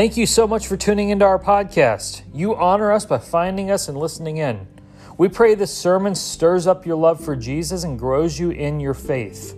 Thank 0.00 0.16
you 0.16 0.24
so 0.24 0.46
much 0.46 0.66
for 0.66 0.78
tuning 0.78 1.10
into 1.10 1.26
our 1.26 1.38
podcast. 1.38 2.22
You 2.32 2.56
honor 2.56 2.90
us 2.90 3.04
by 3.04 3.18
finding 3.18 3.70
us 3.70 3.86
and 3.86 3.98
listening 3.98 4.38
in. 4.38 4.66
We 5.18 5.28
pray 5.28 5.54
this 5.54 5.76
sermon 5.76 6.14
stirs 6.14 6.66
up 6.66 6.86
your 6.86 6.96
love 6.96 7.22
for 7.22 7.36
Jesus 7.36 7.84
and 7.84 7.98
grows 7.98 8.38
you 8.38 8.48
in 8.48 8.80
your 8.80 8.94
faith. 8.94 9.54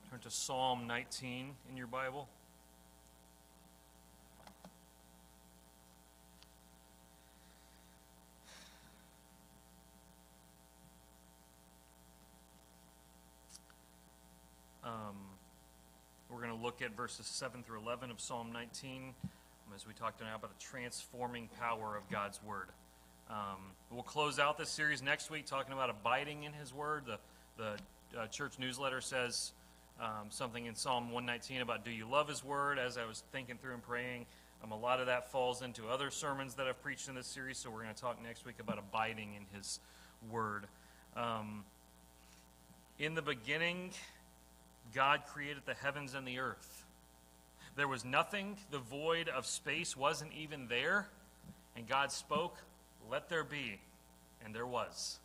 Turn 0.09 0.19
to 0.21 0.29
Psalm 0.29 0.87
19 0.87 1.53
in 1.69 1.75
your 1.75 1.87
Bible. 1.87 2.29
Um, 14.83 15.15
we're 16.29 16.41
going 16.41 16.49
to 16.49 16.55
at 16.81 16.95
verses 16.95 17.27
7 17.27 17.63
through 17.63 17.79
11 17.79 18.09
of 18.09 18.19
Psalm 18.19 18.51
19 18.51 19.13
um, 19.25 19.73
as 19.75 19.85
we 19.85 19.93
talked 19.93 20.19
now 20.21 20.35
about 20.35 20.57
the 20.57 20.63
transforming 20.63 21.47
power 21.59 21.95
of 21.95 22.09
God's 22.09 22.41
Word. 22.43 22.69
Um, 23.29 23.59
we'll 23.91 24.01
close 24.01 24.39
out 24.39 24.57
this 24.57 24.69
series 24.69 25.01
next 25.01 25.29
week 25.29 25.45
talking 25.45 25.73
about 25.73 25.89
abiding 25.89 26.43
in 26.43 26.53
His 26.53 26.73
Word. 26.73 27.03
The, 27.05 27.17
the 27.57 28.19
uh, 28.19 28.27
church 28.27 28.57
newsletter 28.57 28.99
says 28.99 29.51
um, 30.01 30.27
something 30.29 30.65
in 30.65 30.73
Psalm 30.73 31.11
119 31.11 31.61
about 31.61 31.85
do 31.85 31.91
you 31.91 32.07
love 32.09 32.27
His 32.27 32.43
Word? 32.43 32.79
As 32.79 32.97
I 32.97 33.05
was 33.05 33.23
thinking 33.31 33.57
through 33.57 33.75
and 33.75 33.83
praying, 33.83 34.25
um, 34.63 34.71
a 34.71 34.77
lot 34.77 34.99
of 34.99 35.05
that 35.05 35.31
falls 35.31 35.61
into 35.61 35.87
other 35.87 36.09
sermons 36.09 36.55
that 36.55 36.67
I've 36.67 36.81
preached 36.81 37.09
in 37.09 37.15
this 37.15 37.27
series, 37.27 37.57
so 37.57 37.69
we're 37.69 37.83
going 37.83 37.93
to 37.93 38.01
talk 38.01 38.21
next 38.23 38.45
week 38.45 38.59
about 38.59 38.79
abiding 38.79 39.35
in 39.35 39.45
His 39.55 39.79
Word. 40.31 40.65
Um, 41.15 41.63
in 42.97 43.13
the 43.13 43.21
beginning, 43.21 43.91
God 44.93 45.21
created 45.33 45.63
the 45.65 45.73
heavens 45.73 46.13
and 46.13 46.27
the 46.27 46.39
earth. 46.39 46.85
There 47.75 47.87
was 47.87 48.03
nothing, 48.03 48.57
the 48.69 48.79
void 48.79 49.29
of 49.29 49.45
space 49.45 49.95
wasn't 49.95 50.31
even 50.33 50.67
there. 50.67 51.07
And 51.75 51.87
God 51.87 52.11
spoke, 52.11 52.57
Let 53.09 53.29
there 53.29 53.43
be. 53.43 53.79
And 54.43 54.53
there 54.53 54.67
was. 54.67 55.19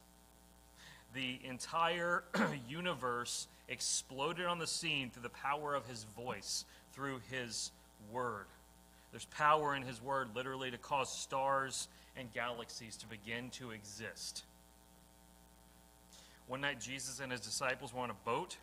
The 1.14 1.38
entire 1.44 2.22
universe 2.68 3.48
exploded 3.68 4.46
on 4.46 4.58
the 4.58 4.66
scene 4.66 5.10
through 5.10 5.22
the 5.22 5.28
power 5.30 5.74
of 5.74 5.86
His 5.86 6.04
voice, 6.16 6.64
through 6.92 7.20
His 7.30 7.72
word. 8.12 8.46
There's 9.10 9.24
power 9.26 9.74
in 9.74 9.82
His 9.82 10.00
word, 10.00 10.28
literally, 10.34 10.70
to 10.70 10.78
cause 10.78 11.10
stars 11.10 11.88
and 12.16 12.32
galaxies 12.32 12.96
to 12.98 13.06
begin 13.06 13.50
to 13.50 13.70
exist. 13.70 14.44
One 16.46 16.60
night, 16.60 16.80
Jesus 16.80 17.18
and 17.18 17.32
his 17.32 17.40
disciples 17.40 17.92
were 17.92 18.00
on 18.00 18.10
a 18.10 18.14
boat 18.24 18.56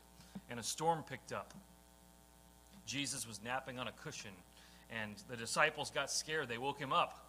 and 0.54 0.60
a 0.60 0.64
storm 0.64 1.02
picked 1.10 1.34
up. 1.34 1.52
Jesus 2.86 3.28
was 3.28 3.42
napping 3.44 3.80
on 3.80 3.88
a 3.88 3.92
cushion, 3.92 4.30
and 4.92 5.16
the 5.28 5.36
disciples 5.36 5.90
got 5.90 6.12
scared. 6.12 6.48
They 6.48 6.60
woke 6.60 6.78
him 6.78 6.94
up. 6.94 7.26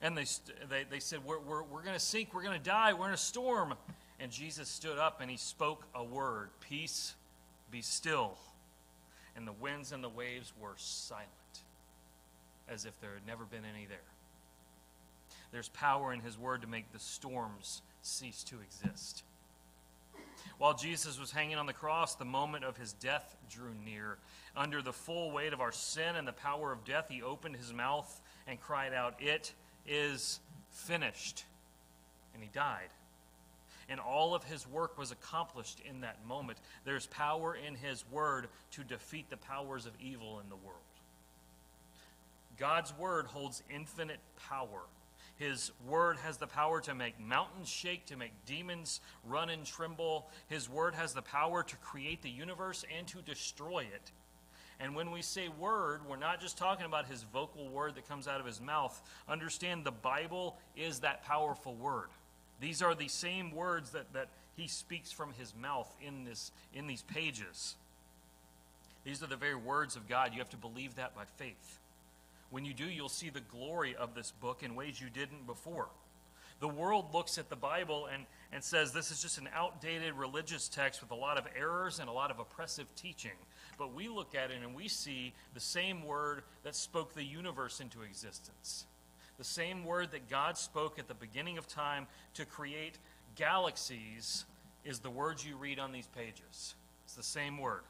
And 0.00 0.16
they, 0.16 0.24
they, 0.70 0.84
they 0.88 1.00
said, 1.00 1.24
We're, 1.24 1.40
we're, 1.40 1.64
we're 1.64 1.82
going 1.82 1.96
to 1.96 2.00
sink. 2.00 2.28
We're 2.32 2.44
going 2.44 2.56
to 2.56 2.64
die. 2.64 2.92
We're 2.92 3.08
in 3.08 3.14
a 3.14 3.16
storm. 3.16 3.74
And 4.20 4.30
Jesus 4.30 4.68
stood 4.68 4.98
up 4.98 5.20
and 5.20 5.28
he 5.28 5.36
spoke 5.36 5.84
a 5.96 6.04
word 6.04 6.50
Peace, 6.60 7.16
be 7.72 7.82
still. 7.82 8.38
And 9.34 9.48
the 9.48 9.52
winds 9.52 9.90
and 9.90 10.04
the 10.04 10.08
waves 10.08 10.52
were 10.60 10.74
silent, 10.76 11.26
as 12.68 12.84
if 12.84 13.00
there 13.00 13.14
had 13.14 13.26
never 13.26 13.42
been 13.42 13.64
any 13.64 13.86
there. 13.86 13.98
There's 15.50 15.70
power 15.70 16.12
in 16.12 16.20
his 16.20 16.38
word 16.38 16.62
to 16.62 16.68
make 16.68 16.92
the 16.92 17.00
storms 17.00 17.82
cease 18.02 18.44
to 18.44 18.58
exist. 18.60 19.24
While 20.58 20.74
Jesus 20.74 21.18
was 21.18 21.30
hanging 21.30 21.56
on 21.56 21.66
the 21.66 21.72
cross, 21.72 22.14
the 22.14 22.24
moment 22.24 22.64
of 22.64 22.76
his 22.76 22.92
death 22.92 23.36
drew 23.50 23.74
near. 23.84 24.18
Under 24.56 24.82
the 24.82 24.92
full 24.92 25.30
weight 25.30 25.52
of 25.52 25.60
our 25.60 25.72
sin 25.72 26.16
and 26.16 26.26
the 26.26 26.32
power 26.32 26.72
of 26.72 26.84
death, 26.84 27.06
he 27.08 27.22
opened 27.22 27.56
his 27.56 27.72
mouth 27.72 28.20
and 28.46 28.60
cried 28.60 28.92
out, 28.92 29.14
It 29.20 29.52
is 29.86 30.40
finished. 30.70 31.44
And 32.34 32.42
he 32.42 32.48
died. 32.52 32.88
And 33.88 34.00
all 34.00 34.34
of 34.34 34.44
his 34.44 34.66
work 34.66 34.96
was 34.96 35.10
accomplished 35.10 35.80
in 35.88 36.00
that 36.00 36.24
moment. 36.26 36.58
There's 36.84 37.06
power 37.06 37.54
in 37.54 37.74
his 37.74 38.04
word 38.10 38.48
to 38.72 38.84
defeat 38.84 39.28
the 39.28 39.36
powers 39.36 39.86
of 39.86 39.92
evil 40.00 40.40
in 40.40 40.48
the 40.48 40.56
world. 40.56 40.80
God's 42.58 42.96
word 42.96 43.26
holds 43.26 43.62
infinite 43.72 44.20
power. 44.48 44.82
His 45.36 45.72
word 45.86 46.18
has 46.18 46.36
the 46.36 46.46
power 46.46 46.80
to 46.82 46.94
make 46.94 47.18
mountains 47.20 47.68
shake, 47.68 48.06
to 48.06 48.16
make 48.16 48.32
demons 48.46 49.00
run 49.24 49.50
and 49.50 49.64
tremble. 49.66 50.28
His 50.48 50.68
word 50.68 50.94
has 50.94 51.12
the 51.12 51.22
power 51.22 51.62
to 51.62 51.76
create 51.76 52.22
the 52.22 52.30
universe 52.30 52.84
and 52.96 53.06
to 53.08 53.22
destroy 53.22 53.80
it. 53.80 54.12
And 54.80 54.94
when 54.94 55.10
we 55.10 55.22
say 55.22 55.48
word, 55.48 56.00
we're 56.08 56.16
not 56.16 56.40
just 56.40 56.58
talking 56.58 56.86
about 56.86 57.06
his 57.06 57.22
vocal 57.32 57.68
word 57.68 57.94
that 57.94 58.08
comes 58.08 58.26
out 58.26 58.40
of 58.40 58.46
his 58.46 58.60
mouth. 58.60 59.00
Understand 59.28 59.84
the 59.84 59.92
Bible 59.92 60.56
is 60.76 61.00
that 61.00 61.24
powerful 61.24 61.74
word. 61.74 62.08
These 62.60 62.82
are 62.82 62.94
the 62.94 63.08
same 63.08 63.50
words 63.52 63.90
that, 63.90 64.12
that 64.12 64.28
he 64.56 64.68
speaks 64.68 65.10
from 65.10 65.32
his 65.32 65.54
mouth 65.60 65.92
in, 66.00 66.24
this, 66.24 66.52
in 66.72 66.86
these 66.86 67.02
pages. 67.02 67.76
These 69.04 69.22
are 69.22 69.26
the 69.26 69.36
very 69.36 69.54
words 69.54 69.96
of 69.96 70.08
God. 70.08 70.32
You 70.32 70.38
have 70.38 70.50
to 70.50 70.56
believe 70.56 70.96
that 70.96 71.14
by 71.14 71.24
faith. 71.36 71.78
When 72.54 72.64
you 72.64 72.72
do, 72.72 72.84
you'll 72.84 73.08
see 73.08 73.30
the 73.30 73.40
glory 73.40 73.96
of 73.96 74.14
this 74.14 74.30
book 74.30 74.62
in 74.62 74.76
ways 74.76 75.00
you 75.00 75.10
didn't 75.10 75.44
before. 75.44 75.88
The 76.60 76.68
world 76.68 77.12
looks 77.12 77.36
at 77.36 77.50
the 77.50 77.56
Bible 77.56 78.06
and, 78.06 78.26
and 78.52 78.62
says 78.62 78.92
this 78.92 79.10
is 79.10 79.20
just 79.20 79.38
an 79.38 79.48
outdated 79.52 80.14
religious 80.14 80.68
text 80.68 81.00
with 81.00 81.10
a 81.10 81.16
lot 81.16 81.36
of 81.36 81.48
errors 81.58 81.98
and 81.98 82.08
a 82.08 82.12
lot 82.12 82.30
of 82.30 82.38
oppressive 82.38 82.86
teaching. 82.94 83.32
But 83.76 83.92
we 83.92 84.06
look 84.06 84.36
at 84.36 84.52
it 84.52 84.58
and 84.62 84.72
we 84.72 84.86
see 84.86 85.32
the 85.52 85.58
same 85.58 86.04
word 86.04 86.44
that 86.62 86.76
spoke 86.76 87.12
the 87.12 87.24
universe 87.24 87.80
into 87.80 88.02
existence. 88.02 88.86
The 89.36 89.42
same 89.42 89.84
word 89.84 90.12
that 90.12 90.30
God 90.30 90.56
spoke 90.56 91.00
at 91.00 91.08
the 91.08 91.14
beginning 91.14 91.58
of 91.58 91.66
time 91.66 92.06
to 92.34 92.44
create 92.44 92.98
galaxies 93.34 94.44
is 94.84 95.00
the 95.00 95.10
words 95.10 95.44
you 95.44 95.56
read 95.56 95.80
on 95.80 95.90
these 95.90 96.06
pages. 96.06 96.76
It's 97.04 97.14
the 97.16 97.24
same 97.24 97.58
word. 97.58 97.82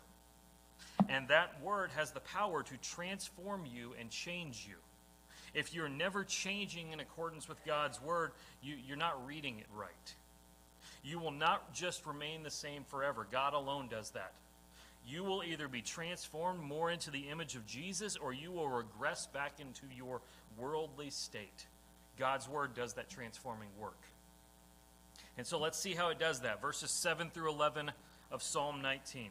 And 1.15 1.29
that 1.29 1.63
word 1.63 1.93
has 1.95 2.11
the 2.11 2.19
power 2.19 2.65
to 2.65 2.77
transform 2.79 3.67
you 3.73 3.95
and 4.01 4.11
change 4.11 4.67
you. 4.69 4.75
If 5.55 5.73
you're 5.73 5.89
never 5.89 6.25
changing 6.25 6.91
in 6.91 6.99
accordance 6.99 7.49
with 7.49 7.65
God's 7.65 8.03
word, 8.03 8.33
you, 8.61 8.75
you're 8.85 8.97
not 8.97 9.25
reading 9.25 9.61
it 9.61 9.67
right. 9.77 10.15
You 11.05 11.21
will 11.21 11.31
not 11.31 11.73
just 11.73 12.05
remain 12.05 12.43
the 12.43 12.51
same 12.51 12.83
forever. 12.83 13.29
God 13.31 13.55
alone 13.55 13.87
does 13.89 14.11
that. 14.11 14.33
You 15.07 15.23
will 15.23 15.45
either 15.45 15.69
be 15.69 15.83
transformed 15.83 16.61
more 16.61 16.91
into 16.91 17.13
the 17.13 17.29
image 17.31 17.55
of 17.55 17.65
Jesus 17.65 18.17
or 18.17 18.33
you 18.33 18.51
will 18.51 18.69
regress 18.69 19.29
back 19.29 19.61
into 19.61 19.83
your 19.97 20.21
worldly 20.59 21.11
state. 21.11 21.67
God's 22.19 22.49
word 22.49 22.75
does 22.75 22.95
that 22.95 23.09
transforming 23.09 23.69
work. 23.81 24.03
And 25.39 25.47
so 25.47 25.61
let's 25.61 25.79
see 25.79 25.93
how 25.93 26.09
it 26.09 26.19
does 26.19 26.41
that. 26.41 26.61
Verses 26.61 26.91
7 26.91 27.31
through 27.31 27.51
11 27.51 27.93
of 28.33 28.43
Psalm 28.43 28.83
19. 28.83 29.31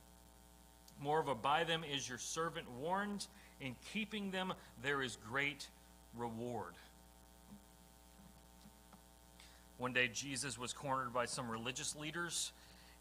Moreover, 1.01 1.33
by 1.35 1.63
them 1.63 1.83
is 1.83 2.07
your 2.07 2.19
servant 2.19 2.67
warned. 2.79 3.25
In 3.59 3.75
keeping 3.93 4.31
them, 4.31 4.53
there 4.83 5.01
is 5.01 5.17
great 5.29 5.67
reward. 6.15 6.73
One 9.77 9.93
day, 9.93 10.09
Jesus 10.13 10.59
was 10.59 10.73
cornered 10.73 11.11
by 11.13 11.25
some 11.25 11.49
religious 11.49 11.95
leaders, 11.95 12.51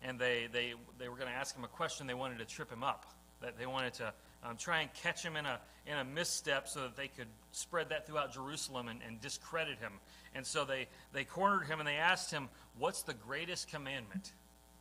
and 0.03 0.19
they, 0.19 0.49
they, 0.51 0.73
they 0.99 1.09
were 1.09 1.17
going 1.17 1.29
to 1.29 1.35
ask 1.35 1.55
him 1.55 1.65
a 1.65 1.69
question. 1.69 2.07
They 2.07 2.15
wanted 2.15 2.39
to 2.39 2.47
trip 2.47 2.71
him 2.71 2.83
up, 2.83 3.05
that 3.43 3.59
they 3.59 3.67
wanted 3.67 3.95
to 3.95 4.13
um, 4.45 4.57
try 4.57 4.81
and 4.81 4.93
catch 4.95 5.23
him 5.23 5.37
in 5.37 5.45
a, 5.45 5.61
in 5.87 5.99
a 5.99 6.05
misstep 6.05 6.69
so 6.69 6.81
that 6.81 6.97
they 6.97 7.09
could 7.09 7.27
spread 7.53 7.91
that 7.91 8.07
throughout 8.07 8.33
Jerusalem 8.33 8.89
and, 8.89 9.01
and 9.07 9.21
discredit 9.21 9.79
him. 9.79 9.93
And 10.35 10.47
so 10.47 10.65
they, 10.65 10.87
they 11.13 11.25
cornered 11.25 11.67
him 11.67 11.81
and 11.81 11.87
they 11.87 11.97
asked 11.97 12.31
him, 12.31 12.49
What's 12.79 13.03
the 13.03 13.15
greatest 13.15 13.69
commandment? 13.69 14.33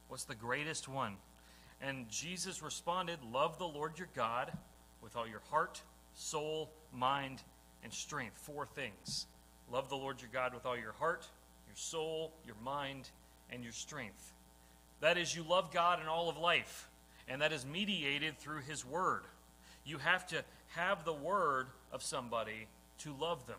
What's 0.07 0.23
the 0.23 0.35
greatest 0.35 0.87
one? 0.87 1.17
And 1.81 2.09
Jesus 2.09 2.61
responded, 2.61 3.19
Love 3.31 3.57
the 3.57 3.67
Lord 3.67 3.97
your 3.97 4.09
God 4.15 4.51
with 5.01 5.15
all 5.15 5.27
your 5.27 5.41
heart, 5.49 5.81
soul, 6.13 6.71
mind, 6.93 7.41
and 7.83 7.93
strength. 7.93 8.37
Four 8.37 8.65
things. 8.65 9.27
Love 9.71 9.89
the 9.89 9.95
Lord 9.95 10.21
your 10.21 10.29
God 10.33 10.53
with 10.53 10.65
all 10.65 10.77
your 10.77 10.93
heart, 10.93 11.27
your 11.67 11.75
soul, 11.75 12.33
your 12.45 12.55
mind, 12.63 13.09
and 13.51 13.63
your 13.63 13.73
strength. 13.73 14.33
That 15.01 15.17
is, 15.17 15.35
you 15.35 15.43
love 15.43 15.71
God 15.71 16.01
in 16.01 16.07
all 16.07 16.27
of 16.27 16.37
life, 16.37 16.89
and 17.27 17.41
that 17.41 17.53
is 17.53 17.65
mediated 17.65 18.37
through 18.39 18.61
His 18.61 18.85
Word. 18.85 19.21
You 19.85 19.99
have 19.99 20.27
to 20.27 20.43
have 20.69 21.05
the 21.05 21.13
Word 21.13 21.67
of 21.91 22.03
somebody 22.03 22.67
to 22.99 23.13
love 23.13 23.45
them. 23.47 23.57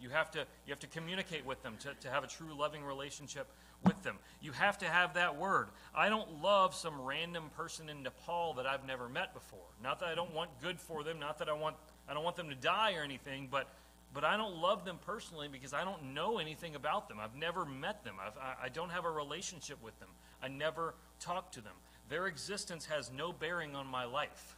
You 0.00 0.08
have 0.10 0.30
to, 0.32 0.40
you 0.66 0.70
have 0.70 0.78
to 0.80 0.86
communicate 0.86 1.44
with 1.44 1.62
them 1.62 1.74
to, 1.80 1.94
to 2.00 2.10
have 2.10 2.24
a 2.24 2.26
true 2.26 2.54
loving 2.56 2.82
relationship 2.82 3.46
with 3.84 4.02
them. 4.02 4.16
You 4.40 4.52
have 4.52 4.78
to 4.78 4.86
have 4.86 5.14
that 5.14 5.36
word. 5.36 5.68
I 5.94 6.08
don't 6.08 6.42
love 6.42 6.74
some 6.74 7.00
random 7.00 7.50
person 7.56 7.88
in 7.88 8.02
Nepal 8.02 8.54
that 8.54 8.66
I've 8.66 8.86
never 8.86 9.08
met 9.08 9.34
before. 9.34 9.58
Not 9.82 10.00
that 10.00 10.08
I 10.08 10.14
don't 10.14 10.34
want 10.34 10.50
good 10.62 10.80
for 10.80 11.02
them, 11.02 11.18
not 11.18 11.38
that 11.38 11.48
I 11.48 11.52
want 11.52 11.76
I 12.08 12.14
don't 12.14 12.24
want 12.24 12.36
them 12.36 12.48
to 12.48 12.56
die 12.56 12.94
or 12.94 13.02
anything, 13.02 13.48
but 13.50 13.68
but 14.12 14.24
I 14.24 14.36
don't 14.36 14.56
love 14.56 14.84
them 14.84 14.98
personally 15.06 15.48
because 15.50 15.72
I 15.72 15.84
don't 15.84 16.14
know 16.14 16.38
anything 16.38 16.74
about 16.74 17.08
them. 17.08 17.18
I've 17.20 17.36
never 17.36 17.64
met 17.64 18.02
them. 18.04 18.16
I've, 18.20 18.36
I, 18.38 18.66
I 18.66 18.68
don't 18.68 18.90
have 18.90 19.04
a 19.04 19.10
relationship 19.10 19.80
with 19.82 19.98
them. 20.00 20.08
I 20.42 20.48
never 20.48 20.94
talk 21.20 21.52
to 21.52 21.60
them. 21.60 21.74
Their 22.08 22.26
existence 22.26 22.86
has 22.86 23.12
no 23.16 23.32
bearing 23.32 23.76
on 23.76 23.86
my 23.86 24.04
life. 24.04 24.56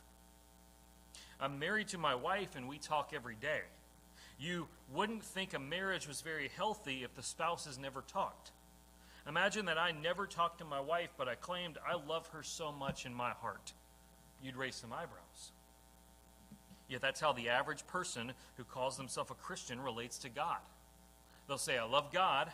I'm 1.39 1.59
married 1.59 1.89
to 1.89 1.99
my 1.99 2.15
wife 2.15 2.57
and 2.57 2.67
we 2.67 2.79
talk 2.79 3.13
every 3.15 3.35
day. 3.35 3.61
You 4.43 4.67
wouldn't 4.93 5.23
think 5.23 5.55
a 5.55 5.59
marriage 5.61 6.09
was 6.09 6.21
very 6.21 6.51
healthy 6.57 7.05
if 7.05 7.15
the 7.15 7.23
spouses 7.23 7.79
never 7.79 8.03
talked. 8.03 8.51
Imagine 9.29 9.67
that 9.67 9.79
I 9.79 9.93
never 9.93 10.27
talked 10.27 10.59
to 10.59 10.65
my 10.65 10.81
wife, 10.81 11.11
but 11.17 11.29
I 11.29 11.37
claimed 11.37 11.79
I 11.89 11.95
love 11.95 12.27
her 12.33 12.43
so 12.43 12.73
much 12.73 13.07
in 13.07 13.15
my 13.15 13.31
heart. 13.31 13.73
You'd 14.43 14.57
raise 14.57 14.75
some 14.75 14.93
eyebrows. 14.93 15.53
Yet 16.89 17.03
that's 17.03 17.21
how 17.21 17.33
the 17.33 17.51
average 17.51 17.87
person 17.87 18.33
who 18.57 18.65
calls 18.65 18.97
themselves 18.97 19.31
a 19.31 19.35
Christian 19.35 19.81
relates 19.81 20.19
to 20.19 20.29
God. 20.29 20.59
They'll 21.47 21.57
say, 21.57 21.79
I 21.79 21.85
love 21.85 22.13
God, 22.13 22.51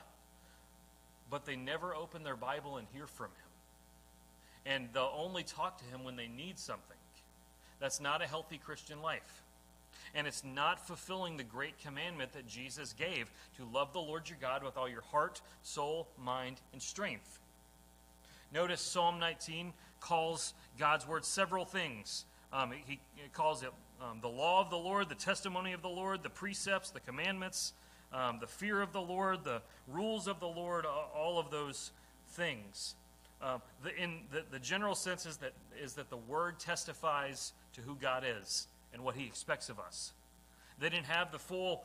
but 1.30 1.46
they 1.46 1.56
never 1.56 1.94
open 1.94 2.22
their 2.22 2.36
Bible 2.36 2.76
and 2.76 2.86
hear 2.92 3.06
from 3.06 3.28
Him. 3.28 4.74
And 4.74 4.88
they'll 4.92 5.14
only 5.16 5.42
talk 5.42 5.78
to 5.78 5.84
Him 5.84 6.04
when 6.04 6.16
they 6.16 6.28
need 6.28 6.58
something. 6.58 6.98
That's 7.80 7.98
not 7.98 8.20
a 8.20 8.26
healthy 8.26 8.58
Christian 8.58 9.00
life. 9.00 9.42
And 10.14 10.26
it's 10.26 10.44
not 10.44 10.86
fulfilling 10.86 11.36
the 11.36 11.44
great 11.44 11.78
commandment 11.78 12.32
that 12.32 12.46
Jesus 12.46 12.92
gave 12.92 13.30
to 13.56 13.64
love 13.72 13.92
the 13.92 14.00
Lord 14.00 14.28
your 14.28 14.38
God 14.40 14.62
with 14.62 14.76
all 14.76 14.88
your 14.88 15.02
heart, 15.02 15.40
soul, 15.62 16.08
mind, 16.22 16.60
and 16.72 16.82
strength. 16.82 17.40
Notice 18.52 18.80
Psalm 18.80 19.18
19 19.18 19.72
calls 20.00 20.54
God's 20.78 21.06
word 21.06 21.24
several 21.24 21.64
things. 21.64 22.24
Um, 22.52 22.72
he, 22.72 22.98
he, 23.14 23.28
calls 23.32 23.62
it 23.62 23.70
um, 24.00 24.20
the 24.22 24.28
law 24.28 24.60
of 24.62 24.70
the 24.70 24.78
Lord, 24.78 25.08
the 25.08 25.14
testimony 25.14 25.72
of 25.72 25.82
the 25.82 25.88
Lord, 25.88 26.22
the 26.22 26.30
precepts, 26.30 26.90
the 26.90 27.00
commandments, 27.00 27.74
um, 28.12 28.38
the 28.40 28.46
fear 28.46 28.80
of 28.80 28.92
the 28.92 29.00
Lord, 29.00 29.44
the 29.44 29.60
rules 29.86 30.26
of 30.26 30.40
the 30.40 30.48
Lord, 30.48 30.86
all 30.86 31.38
of 31.38 31.50
those 31.50 31.90
things. 32.30 32.94
Uh, 33.42 33.58
the, 33.84 33.94
in 33.96 34.20
the, 34.32 34.44
the 34.50 34.58
general 34.58 34.94
sense 34.94 35.26
is 35.26 35.36
that, 35.38 35.52
is 35.80 35.92
that 35.94 36.10
the 36.10 36.16
word 36.16 36.58
testifies 36.58 37.52
to 37.74 37.80
who 37.82 37.94
God 37.96 38.24
is 38.26 38.66
and 38.92 39.02
what 39.02 39.16
he 39.16 39.26
expects 39.26 39.68
of 39.68 39.78
us. 39.78 40.12
They 40.78 40.88
didn't 40.88 41.06
have 41.06 41.32
the 41.32 41.38
full 41.38 41.84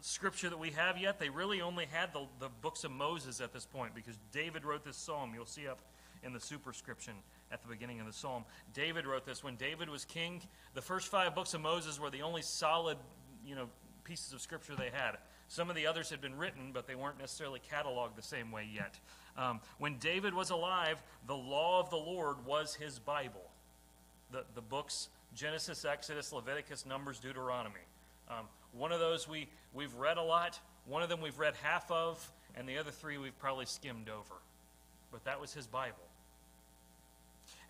scripture 0.00 0.48
that 0.48 0.58
we 0.58 0.70
have 0.70 0.98
yet. 0.98 1.18
They 1.18 1.28
really 1.28 1.60
only 1.60 1.86
had 1.86 2.12
the, 2.12 2.26
the 2.38 2.48
books 2.62 2.84
of 2.84 2.90
Moses 2.90 3.40
at 3.40 3.52
this 3.52 3.66
point 3.66 3.94
because 3.94 4.18
David 4.32 4.64
wrote 4.64 4.84
this 4.84 4.96
psalm. 4.96 5.32
You'll 5.34 5.46
see 5.46 5.68
up 5.68 5.78
in 6.22 6.32
the 6.32 6.40
superscription 6.40 7.14
at 7.52 7.62
the 7.62 7.68
beginning 7.68 8.00
of 8.00 8.06
the 8.06 8.12
psalm. 8.12 8.44
David 8.74 9.06
wrote 9.06 9.26
this. 9.26 9.42
When 9.42 9.56
David 9.56 9.88
was 9.88 10.04
king, 10.04 10.40
the 10.74 10.82
first 10.82 11.08
five 11.08 11.34
books 11.34 11.54
of 11.54 11.60
Moses 11.60 11.98
were 11.98 12.10
the 12.10 12.22
only 12.22 12.42
solid, 12.42 12.98
you 13.46 13.54
know, 13.54 13.68
pieces 14.04 14.32
of 14.32 14.40
scripture 14.40 14.74
they 14.76 14.90
had. 14.92 15.18
Some 15.48 15.68
of 15.68 15.76
the 15.76 15.86
others 15.86 16.10
had 16.10 16.20
been 16.20 16.36
written, 16.36 16.70
but 16.72 16.86
they 16.86 16.94
weren't 16.94 17.18
necessarily 17.18 17.60
cataloged 17.72 18.14
the 18.16 18.22
same 18.22 18.52
way 18.52 18.68
yet. 18.72 18.98
Um, 19.36 19.60
when 19.78 19.98
David 19.98 20.32
was 20.32 20.50
alive, 20.50 21.02
the 21.26 21.36
law 21.36 21.80
of 21.80 21.90
the 21.90 21.96
Lord 21.96 22.46
was 22.46 22.74
his 22.74 22.98
Bible. 22.98 23.50
The, 24.30 24.44
the 24.54 24.60
books 24.60 25.08
Genesis, 25.34 25.84
Exodus, 25.84 26.32
Leviticus, 26.32 26.84
Numbers, 26.86 27.18
Deuteronomy. 27.18 27.80
Um, 28.28 28.46
one 28.72 28.92
of 28.92 29.00
those 29.00 29.28
we, 29.28 29.48
we've 29.74 29.94
read 29.94 30.16
a 30.16 30.22
lot, 30.22 30.58
one 30.86 31.02
of 31.02 31.08
them 31.08 31.20
we've 31.20 31.38
read 31.38 31.54
half 31.62 31.90
of, 31.90 32.30
and 32.56 32.68
the 32.68 32.78
other 32.78 32.90
three 32.90 33.18
we've 33.18 33.38
probably 33.38 33.66
skimmed 33.66 34.08
over. 34.08 34.34
But 35.12 35.24
that 35.24 35.40
was 35.40 35.52
his 35.52 35.66
Bible. 35.66 35.96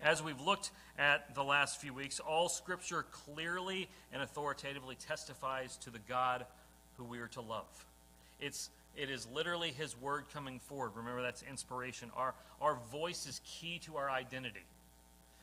As 0.03 0.21
we've 0.21 0.39
looked 0.41 0.71
at 0.97 1.35
the 1.35 1.43
last 1.43 1.79
few 1.79 1.93
weeks, 1.93 2.19
all 2.19 2.49
Scripture 2.49 3.05
clearly 3.11 3.87
and 4.11 4.21
authoritatively 4.21 4.95
testifies 4.95 5.77
to 5.77 5.91
the 5.91 5.99
God 6.09 6.45
who 6.97 7.03
we 7.03 7.19
are 7.19 7.27
to 7.29 7.41
love. 7.41 7.85
It's, 8.39 8.69
it 8.97 9.09
is 9.09 9.27
literally 9.31 9.69
His 9.69 9.99
Word 9.99 10.25
coming 10.33 10.59
forward. 10.59 10.91
Remember, 10.95 11.21
that's 11.21 11.43
inspiration. 11.43 12.11
Our, 12.15 12.33
our 12.59 12.77
voice 12.91 13.27
is 13.27 13.41
key 13.45 13.79
to 13.85 13.97
our 13.97 14.09
identity. 14.09 14.65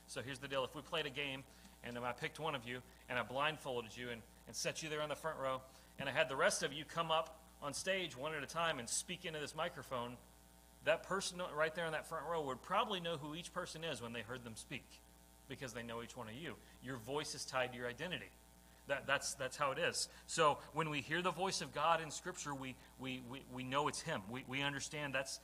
So 0.09 0.23
here's 0.23 0.39
the 0.39 0.49
deal 0.49 0.65
if 0.65 0.75
we 0.75 0.83
played 0.83 1.07
a 1.07 1.11
game 1.11 1.45
and 1.85 1.99
I 1.99 2.13
picked 2.13 2.41
one 2.41 2.55
of 2.55 2.67
you 2.67 2.81
and 3.09 3.19
I 3.19 3.23
blindfolded 3.23 3.97
you 3.97 4.11
and, 4.11 4.23
and 4.47 4.57
set 4.57 4.83
you 4.83 4.89
there 4.89 5.03
on 5.03 5.09
the 5.09 5.17
front 5.17 5.39
row, 5.39 5.61
and 5.99 6.09
I 6.09 6.13
had 6.13 6.29
the 6.29 6.37
rest 6.37 6.63
of 6.63 6.73
you 6.73 6.85
come 6.85 7.11
up 7.11 7.39
on 7.63 7.75
stage 7.75 8.17
one 8.17 8.35
at 8.35 8.43
a 8.43 8.47
time 8.47 8.79
and 8.79 8.89
speak 8.89 9.25
into 9.25 9.41
this 9.41 9.55
microphone, 9.55 10.17
that 10.85 11.03
person 11.03 11.43
right 11.57 11.75
there 11.75 11.87
in 11.87 11.93
that 11.93 12.07
front 12.07 12.25
row 12.31 12.41
would 12.43 12.63
probably 12.63 13.01
know 13.01 13.17
who 13.17 13.35
each 13.35 13.53
person 13.53 13.85
is 13.85 14.01
when 14.01 14.13
they 14.13 14.21
heard 14.21 14.45
them 14.45 14.55
speak 14.55 14.87
because 15.49 15.73
they 15.73 15.83
know 15.83 16.03
each 16.03 16.17
one 16.17 16.29
of 16.29 16.35
you. 16.35 16.55
Your 16.83 16.97
voice 16.99 17.35
is 17.35 17.45
tied 17.45 17.73
to 17.73 17.79
your 17.79 17.89
identity. 17.89 18.31
That, 18.87 19.07
that's, 19.07 19.35
that's 19.35 19.57
how 19.57 19.73
it 19.73 19.79
is. 19.79 20.09
So 20.27 20.59
when 20.73 20.89
we 20.89 21.01
hear 21.01 21.21
the 21.21 21.31
voice 21.31 21.61
of 21.61 21.75
God 21.75 22.01
in 22.01 22.11
Scripture, 22.11 22.55
we, 22.55 22.75
we, 22.99 23.21
we, 23.31 23.43
we 23.53 23.65
know 23.65 23.89
it's 23.89 24.01
Him. 24.01 24.23
We, 24.31 24.45
we 24.49 24.63
understand 24.63 25.15
that's 25.15 25.41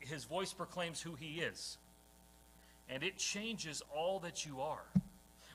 His 0.00 0.24
voice 0.24 0.52
proclaims 0.52 1.00
who 1.00 1.14
He 1.14 1.40
is. 1.40 1.78
And 2.88 3.02
it 3.02 3.16
changes 3.16 3.82
all 3.94 4.20
that 4.20 4.46
you 4.46 4.60
are. 4.60 4.84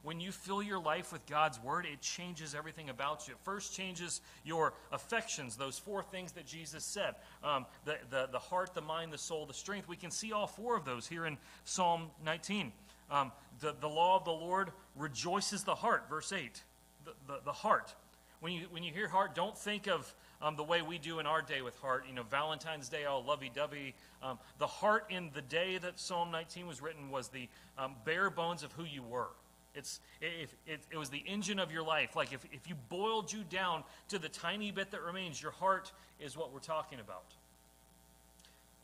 When 0.04 0.20
you 0.20 0.32
fill 0.32 0.64
your 0.64 0.80
life 0.80 1.12
with 1.12 1.26
God's 1.26 1.62
Word, 1.62 1.86
it 1.86 2.02
changes 2.02 2.56
everything 2.56 2.90
about 2.90 3.28
you. 3.28 3.34
It 3.34 3.40
first 3.44 3.76
changes 3.76 4.22
your 4.44 4.74
affections, 4.92 5.56
those 5.56 5.78
four 5.78 6.04
things 6.04 6.32
that 6.34 6.46
Jesus 6.46 6.86
said 6.86 7.16
um, 7.44 7.66
the, 7.86 7.98
the, 8.10 8.30
the 8.32 8.40
heart, 8.40 8.74
the 8.74 8.82
mind, 8.82 9.12
the 9.12 9.18
soul, 9.18 9.46
the 9.46 9.54
strength. 9.54 9.88
We 9.88 9.98
can 9.98 10.12
see 10.12 10.32
all 10.32 10.48
four 10.48 10.76
of 10.76 10.86
those 10.86 11.08
here 11.08 11.26
in 11.26 11.38
Psalm 11.66 12.10
19. 12.24 12.72
Um, 13.12 13.32
the, 13.60 13.76
the 13.80 13.90
law 13.90 14.18
of 14.18 14.26
the 14.26 14.32
Lord 14.32 14.72
rejoices 14.96 15.64
the 15.64 15.76
heart, 15.76 16.10
verse 16.10 16.32
8. 16.32 16.62
The, 17.06 17.12
the, 17.28 17.40
the 17.46 17.52
heart. 17.52 17.94
When 18.40 18.54
you, 18.54 18.68
when 18.72 18.84
you 18.84 18.94
hear 18.94 19.08
heart, 19.08 19.36
don't 19.36 19.58
think 19.58 19.88
of 19.88 20.14
um, 20.42 20.56
the 20.56 20.64
way 20.64 20.82
we 20.82 20.98
do 20.98 21.20
in 21.20 21.26
our 21.26 21.42
day 21.42 21.62
with 21.62 21.76
heart. 21.78 22.06
You 22.08 22.14
know, 22.14 22.24
Valentine's 22.24 22.88
Day, 22.88 23.06
all 23.06 23.24
lovey 23.24 23.52
dovey. 23.54 23.96
Um, 24.24 24.40
the 24.60 24.68
heart 24.68 25.08
in 25.10 25.32
the 25.34 25.42
day 25.42 25.78
that 25.78 26.00
Psalm 26.00 26.32
19 26.32 26.66
was 26.66 26.82
written 26.82 27.10
was 27.12 27.28
the 27.28 27.50
um, 27.78 27.96
bare 28.06 28.30
bones 28.30 28.64
of 28.64 28.72
who 28.74 28.86
you 28.86 29.04
were. 29.04 29.28
It's, 29.76 30.00
it, 30.22 30.50
it, 30.66 30.80
it 30.92 30.98
was 30.98 31.10
the 31.10 31.24
engine 31.26 31.60
of 31.60 31.72
your 31.72 31.84
life. 31.84 32.16
Like 32.16 32.34
if, 32.34 32.44
if 32.52 32.68
you 32.68 32.76
boiled 32.90 33.32
you 33.32 33.44
down 33.50 33.84
to 34.10 34.20
the 34.20 34.30
tiny 34.30 34.72
bit 34.72 34.92
that 34.92 35.02
remains, 35.02 35.42
your 35.42 35.52
heart 35.52 35.92
is 36.20 36.36
what 36.36 36.54
we're 36.54 36.60
talking 36.60 37.00
about. 37.00 37.34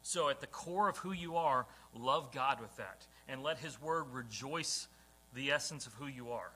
So, 0.01 0.29
at 0.29 0.39
the 0.39 0.47
core 0.47 0.87
of 0.87 0.97
who 0.97 1.13
you 1.13 1.35
are, 1.35 1.65
love 1.95 2.31
God 2.31 2.61
with 2.61 2.75
that 2.77 3.07
and 3.27 3.41
let 3.41 3.57
His 3.57 3.81
Word 3.81 4.05
rejoice 4.11 4.87
the 5.33 5.51
essence 5.51 5.87
of 5.87 5.93
who 5.95 6.05
you 6.05 6.31
are. 6.31 6.51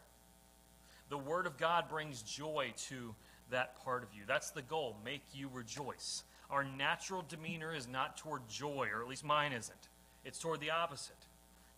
The 1.09 1.17
Word 1.17 1.47
of 1.47 1.57
God 1.57 1.89
brings 1.89 2.21
joy 2.21 2.73
to 2.89 3.15
that 3.49 3.83
part 3.83 4.03
of 4.03 4.09
you. 4.13 4.21
That's 4.27 4.51
the 4.51 4.61
goal 4.61 4.95
make 5.03 5.23
you 5.33 5.49
rejoice. 5.51 6.23
Our 6.51 6.63
natural 6.63 7.23
demeanor 7.27 7.73
is 7.73 7.87
not 7.87 8.17
toward 8.17 8.47
joy, 8.47 8.89
or 8.93 9.01
at 9.01 9.07
least 9.07 9.25
mine 9.25 9.51
isn't, 9.51 9.89
it's 10.23 10.37
toward 10.37 10.59
the 10.59 10.69
opposite 10.69 11.25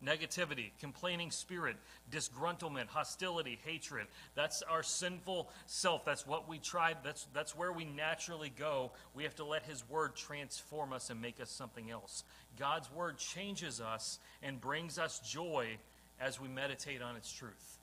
negativity, 0.05 0.71
complaining 0.79 1.31
spirit, 1.31 1.75
disgruntlement, 2.11 2.87
hostility, 2.87 3.59
hatred. 3.63 4.07
That's 4.35 4.61
our 4.63 4.83
sinful 4.83 5.49
self. 5.65 6.05
That's 6.05 6.25
what 6.25 6.49
we 6.49 6.57
try. 6.57 6.95
That's, 7.03 7.27
that's 7.33 7.55
where 7.55 7.71
we 7.71 7.85
naturally 7.85 8.51
go. 8.57 8.91
We 9.13 9.23
have 9.23 9.35
to 9.35 9.45
let 9.45 9.63
His 9.63 9.87
Word 9.89 10.15
transform 10.15 10.93
us 10.93 11.09
and 11.09 11.21
make 11.21 11.39
us 11.39 11.49
something 11.49 11.91
else. 11.91 12.23
God's 12.57 12.91
Word 12.91 13.17
changes 13.17 13.79
us 13.79 14.19
and 14.41 14.59
brings 14.59 14.97
us 14.97 15.19
joy 15.19 15.77
as 16.19 16.39
we 16.39 16.47
meditate 16.47 17.01
on 17.01 17.15
its 17.15 17.31
truth. 17.31 17.79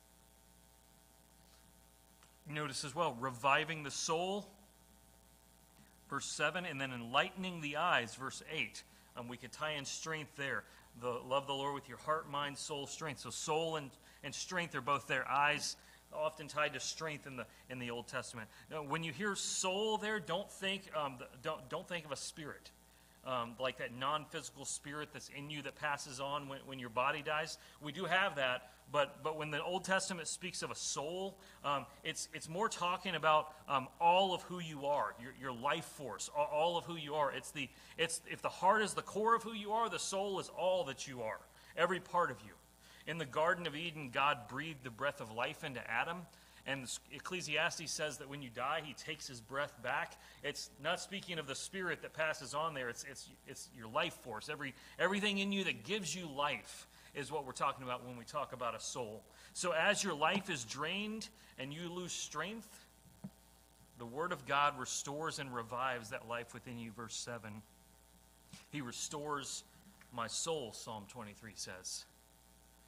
Notice 2.51 2.85
as 2.85 2.95
well, 2.95 3.17
reviving 3.21 3.83
the 3.83 3.91
soul, 3.91 4.49
verse 6.09 6.25
7, 6.25 6.65
and 6.65 6.81
then 6.81 6.93
enlightening 6.93 7.61
the 7.61 7.77
eyes, 7.77 8.15
verse 8.15 8.43
8. 8.51 8.83
Um, 9.17 9.29
we 9.29 9.37
could 9.37 9.53
tie 9.53 9.73
in 9.73 9.85
strength 9.85 10.31
there. 10.37 10.65
The, 11.01 11.21
love 11.29 11.47
the 11.47 11.55
Lord 11.55 11.75
with 11.75 11.89
your 11.89 11.99
heart, 11.99 12.31
mind, 12.31 12.59
soul, 12.59 12.87
strength. 12.87 13.21
So 13.21 13.31
soul 13.31 13.77
and, 13.77 13.91
and 14.25 14.35
strength 14.35 14.75
are 14.75 14.81
both 14.81 15.07
there. 15.07 15.29
Eyes 15.29 15.77
often 16.13 16.49
tied 16.49 16.73
to 16.75 16.81
strength 16.81 17.27
in 17.27 17.37
the 17.37 17.47
in 17.71 17.79
the 17.79 17.91
Old 17.91 18.09
Testament. 18.09 18.49
Now, 18.71 18.83
when 18.83 19.03
you 19.03 19.13
hear 19.13 19.35
soul 19.35 19.99
there, 19.99 20.19
don't 20.21 20.51
think 20.51 20.83
um, 20.97 21.19
don't 21.43 21.69
don't 21.69 21.87
think 21.87 22.05
of 22.05 22.13
a 22.13 22.17
spirit 22.17 22.71
um, 23.27 23.55
like 23.61 23.79
that 23.79 23.97
non 23.97 24.25
physical 24.31 24.65
spirit 24.65 25.11
that's 25.13 25.31
in 25.37 25.51
you 25.51 25.63
that 25.63 25.77
passes 25.77 26.21
on 26.21 26.49
when, 26.49 26.61
when 26.67 26.79
your 26.79 26.89
body 26.91 27.23
dies. 27.23 27.59
We 27.83 27.93
do 27.93 28.05
have 28.05 28.37
that, 28.37 28.71
but, 28.91 29.23
but 29.23 29.37
when 29.37 29.51
the 29.51 29.63
Old 29.63 29.85
Testament 29.85 30.29
speaks 30.29 30.63
of 30.63 30.71
a 30.71 30.75
soul, 30.75 31.39
um, 31.65 31.85
it's, 32.05 32.29
it's 32.33 32.49
more 32.49 32.69
talking 32.69 33.15
about 33.15 33.53
um, 33.69 33.89
all 34.01 34.35
of 34.35 34.43
who 34.43 34.61
you 34.61 34.87
are, 34.87 35.15
your, 35.21 35.33
your 35.41 35.53
life 35.53 35.85
force, 35.85 36.31
all, 36.35 36.49
all 36.51 36.79
of 36.79 36.85
who 36.85 36.97
you 36.97 37.15
are. 37.15 37.33
It's 37.33 37.51
the, 37.51 37.69
it's, 37.99 38.23
if 38.31 38.41
the 38.41 38.49
heart 38.49 38.83
is 38.83 38.95
the 38.95 39.03
core 39.03 39.35
of 39.35 39.43
who 39.43 39.53
you 39.53 39.73
are, 39.73 39.91
the 39.91 39.99
soul 39.99 40.41
is 40.41 40.49
all 40.59 40.85
that 40.85 41.07
you 41.07 41.23
are, 41.23 41.41
every 41.77 42.01
part 42.01 42.31
of 42.31 42.39
you. 42.47 42.53
In 43.07 43.19
the 43.19 43.27
Garden 43.27 43.67
of 43.67 43.75
Eden, 43.75 44.11
God 44.13 44.49
breathed 44.49 44.85
the 44.85 44.91
breath 44.91 45.21
of 45.21 45.31
life 45.31 45.65
into 45.65 45.81
Adam. 45.91 46.19
And 46.69 46.87
Ecclesiastes 47.13 47.91
says 47.91 48.19
that 48.19 48.29
when 48.29 48.43
you 48.43 48.51
die, 48.55 48.83
he 48.85 48.93
takes 48.93 49.27
his 49.27 49.41
breath 49.41 49.73
back. 49.83 50.21
It's 50.45 50.69
not 50.85 51.01
speaking 51.01 51.39
of 51.39 51.47
the 51.47 51.55
spirit 51.55 52.03
that 52.03 52.13
passes 52.13 52.53
on 52.53 52.75
there, 52.75 52.91
it's, 52.91 53.07
it's, 53.11 53.27
it's 53.47 53.71
your 53.75 53.89
life 53.89 54.13
force. 54.23 54.51
Every, 54.51 54.75
everything 54.99 55.39
in 55.39 55.51
you 55.51 55.65
that 55.65 55.85
gives 55.85 56.15
you 56.15 56.29
life 56.29 56.87
is 57.15 57.33
what 57.33 57.47
we're 57.47 57.53
talking 57.53 57.85
about 57.85 58.07
when 58.07 58.19
we 58.19 58.25
talk 58.25 58.53
about 58.53 58.77
a 58.77 58.81
soul. 58.81 59.23
So 59.55 59.73
as 59.73 60.05
your 60.05 60.13
life 60.13 60.51
is 60.51 60.63
drained 60.65 61.29
and 61.59 61.73
you 61.73 61.89
lose 61.89 62.13
strength, 62.13 62.87
the 63.99 64.07
Word 64.07 64.31
of 64.31 64.45
God 64.45 64.79
restores 64.79 65.39
and 65.39 65.55
revives 65.55 66.11
that 66.11 66.29
life 66.29 66.53
within 66.53 66.79
you. 66.79 66.93
Verse 66.93 67.17
7. 67.17 67.51
He 68.71 68.83
restores 68.83 69.65
my 70.13 70.27
soul, 70.27 70.73
Psalm 70.75 71.05
23 71.09 71.53
says. 71.55 72.05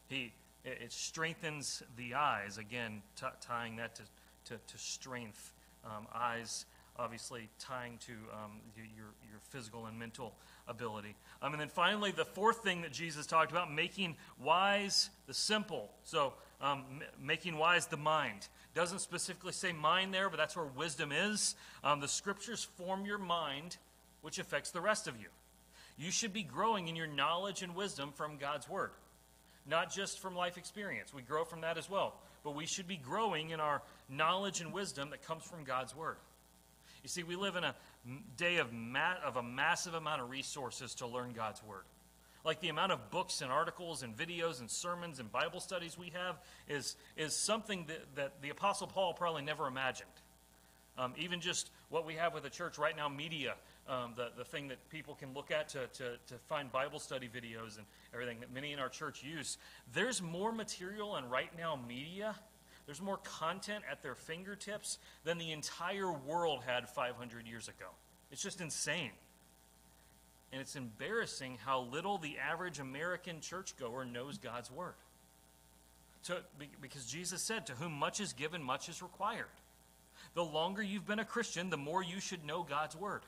He, 0.09 0.33
it, 0.65 0.93
strengthens 0.93 1.83
the 1.97 2.15
eyes, 2.15 2.59
again, 2.59 3.03
tying 3.41 3.77
that 3.77 3.95
to, 3.97 4.03
to, 4.47 4.61
to 4.67 4.79
strength. 4.79 5.53
Um, 5.85 6.07
eyes, 6.15 6.67
obviously, 6.99 7.49
tying 7.59 7.99
to 8.07 8.13
um, 8.13 8.61
your, 8.77 8.85
your 8.97 9.41
physical 9.49 9.87
and 9.87 9.99
mental 9.99 10.35
ability. 10.69 11.17
Um, 11.41 11.53
and 11.53 11.61
then 11.61 11.69
finally, 11.69 12.11
the 12.11 12.25
fourth 12.25 12.59
thing 12.59 12.83
that 12.83 12.93
Jesus 12.93 13.27
talked 13.27 13.51
about 13.51 13.73
making 13.73 14.17
wise 14.43 15.11
the 15.27 15.35
simple. 15.35 15.91
So, 16.05 16.35
um, 16.61 16.85
making 17.19 17.57
wise 17.57 17.87
the 17.87 17.97
mind. 17.97 18.49
Doesn't 18.75 18.99
specifically 19.01 19.53
say 19.53 19.73
mind 19.73 20.13
there, 20.13 20.29
but 20.29 20.37
that's 20.37 20.55
where 20.55 20.67
wisdom 20.67 21.11
is. 21.11 21.55
Um, 21.83 22.01
the 22.01 22.09
scriptures 22.09 22.69
form 22.77 23.07
your 23.07 23.19
mind, 23.19 23.79
which 24.21 24.39
affects 24.39 24.71
the 24.71 24.81
rest 24.81 25.09
of 25.09 25.19
you. 25.19 25.29
You 25.97 26.11
should 26.11 26.33
be 26.33 26.43
growing 26.43 26.89
in 26.89 26.97
your 26.97 27.07
knowledge 27.07 27.63
and 27.63 27.75
wisdom 27.75 28.13
from 28.15 28.37
God's 28.37 28.69
word 28.69 28.91
not 29.67 29.93
just 29.93 30.21
from 30.21 30.35
life 30.35 30.57
experience. 30.57 31.13
We 31.15 31.23
grow 31.23 31.45
from 31.45 31.63
that 31.63 31.79
as 31.79 31.89
well. 31.89 32.15
But 32.43 32.55
we 32.55 32.67
should 32.67 32.89
be 32.89 32.97
growing 32.97 33.51
in 33.51 33.61
our 33.61 33.83
knowledge 34.09 34.61
and 34.61 34.73
wisdom 34.73 35.11
that 35.11 35.27
comes 35.27 35.45
from 35.45 35.65
God's 35.65 35.95
Word. 35.95 36.17
You 37.03 37.09
see, 37.09 37.23
we 37.23 37.37
live 37.37 37.57
in 37.57 37.65
a 37.65 37.75
day 38.37 38.57
of, 38.57 38.73
ma- 38.73 39.17
of 39.25 39.37
a 39.37 39.43
massive 39.43 39.95
amount 39.95 40.23
of 40.23 40.31
resources 40.31 40.95
to 40.97 41.07
learn 41.07 41.33
God's 41.33 41.63
Word. 41.63 41.85
Like 42.45 42.61
the 42.61 42.71
amount 42.71 42.93
of 42.93 43.11
books 43.11 43.43
and 43.43 43.53
articles 43.53 44.03
and 44.03 44.17
videos 44.17 44.61
and 44.61 44.71
sermons 44.71 45.21
and 45.21 45.31
Bible 45.31 45.61
studies 45.61 45.99
we 45.99 46.11
have 46.15 46.37
is, 46.69 46.97
is 47.17 47.37
something 47.37 47.85
that, 47.89 48.15
that 48.17 48.43
the 48.43 48.49
Apostle 48.49 48.87
Paul 48.87 49.13
probably 49.13 49.43
never 49.43 49.67
imagined. 49.67 50.09
Um, 50.97 51.13
even 51.19 51.41
just 51.41 51.71
what 51.91 52.07
we 52.07 52.15
have 52.15 52.33
with 52.35 52.43
the 52.43 52.51
church 52.51 52.79
right 52.79 52.97
now, 52.97 53.09
media 53.09 53.55
um, 53.91 54.13
the, 54.17 54.29
the 54.39 54.45
thing 54.45 54.69
that 54.69 54.89
people 54.89 55.15
can 55.17 55.35
look 55.35 55.51
at 55.51 55.69
to, 55.71 55.89
to, 55.95 56.17
to 56.29 56.35
find 56.47 56.71
Bible 56.71 57.01
study 57.01 57.29
videos 57.29 57.77
and 57.77 57.87
everything 58.15 58.39
that 58.41 58.55
many 58.55 58.73
in 58.73 58.79
our 58.79 58.89
church 58.89 59.25
use. 59.25 59.59
There's 59.93 60.23
more 60.23 60.53
material 60.53 61.17
and 61.17 61.31
right 61.31 61.51
now 61.59 61.79
media, 61.89 62.37
there's 62.87 63.03
more 63.03 63.19
content 63.19 63.85
at 63.91 64.03
their 64.03 64.15
fingertips 64.15 64.99
than 65.25 65.39
the 65.39 65.51
entire 65.51 66.13
world 66.13 66.63
had 66.65 66.89
500 66.89 67.47
years 67.47 67.69
ago. 67.69 67.87
It's 68.31 68.43
just 68.43 68.61
insane. 68.61 69.11
And 70.53 70.61
it's 70.61 70.77
embarrassing 70.77 71.59
how 71.65 71.83
little 71.83 72.19
the 72.19 72.39
average 72.39 72.79
American 72.79 73.41
churchgoer 73.41 74.05
knows 74.05 74.39
God's 74.39 74.71
Word. 74.71 74.95
To, 76.25 76.39
because 76.81 77.07
Jesus 77.07 77.43
said, 77.43 77.67
To 77.67 77.73
whom 77.73 77.93
much 77.93 78.21
is 78.21 78.33
given, 78.33 78.63
much 78.63 78.89
is 78.89 79.03
required. 79.03 79.47
The 80.35 80.45
longer 80.45 80.83
you've 80.83 81.07
been 81.07 81.21
a 81.21 81.25
Christian, 81.25 81.71
the 81.71 81.77
more 81.77 82.03
you 82.03 82.21
should 82.21 82.45
know 82.45 82.65
God's 82.65 82.97
Word 82.97 83.23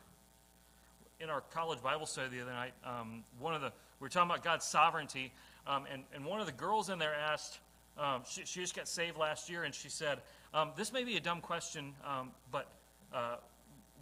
in 1.23 1.31
our 1.31 1.41
college 1.41 1.81
Bible 1.83 2.07
study 2.07 2.37
the 2.37 2.43
other 2.43 2.52
night, 2.52 2.73
um, 2.85 3.23
one 3.38 3.55
of 3.55 3.61
the 3.61 3.73
we 4.00 4.05
were 4.05 4.09
talking 4.09 4.29
about 4.29 4.43
God's 4.43 4.67
sovereignty, 4.67 5.33
um, 5.67 5.85
and 5.91 6.02
and 6.14 6.25
one 6.25 6.41
of 6.41 6.47
the 6.47 6.52
girls 6.52 6.91
in 6.91 6.99
there 6.99 7.14
asked, 7.14 7.61
um, 7.97 8.23
she, 8.29 8.43
she 8.45 8.61
just 8.61 8.75
got 8.75 8.88
saved 8.88 9.17
last 9.17 9.49
year, 9.49 9.62
and 9.62 9.73
she 9.73 9.88
said, 9.88 10.19
um, 10.52 10.73
"This 10.76 10.93
may 10.93 11.05
be 11.05 11.17
a 11.17 11.21
dumb 11.21 11.41
question, 11.41 11.95
um, 12.05 12.31
but 12.50 12.67
uh, 13.14 13.37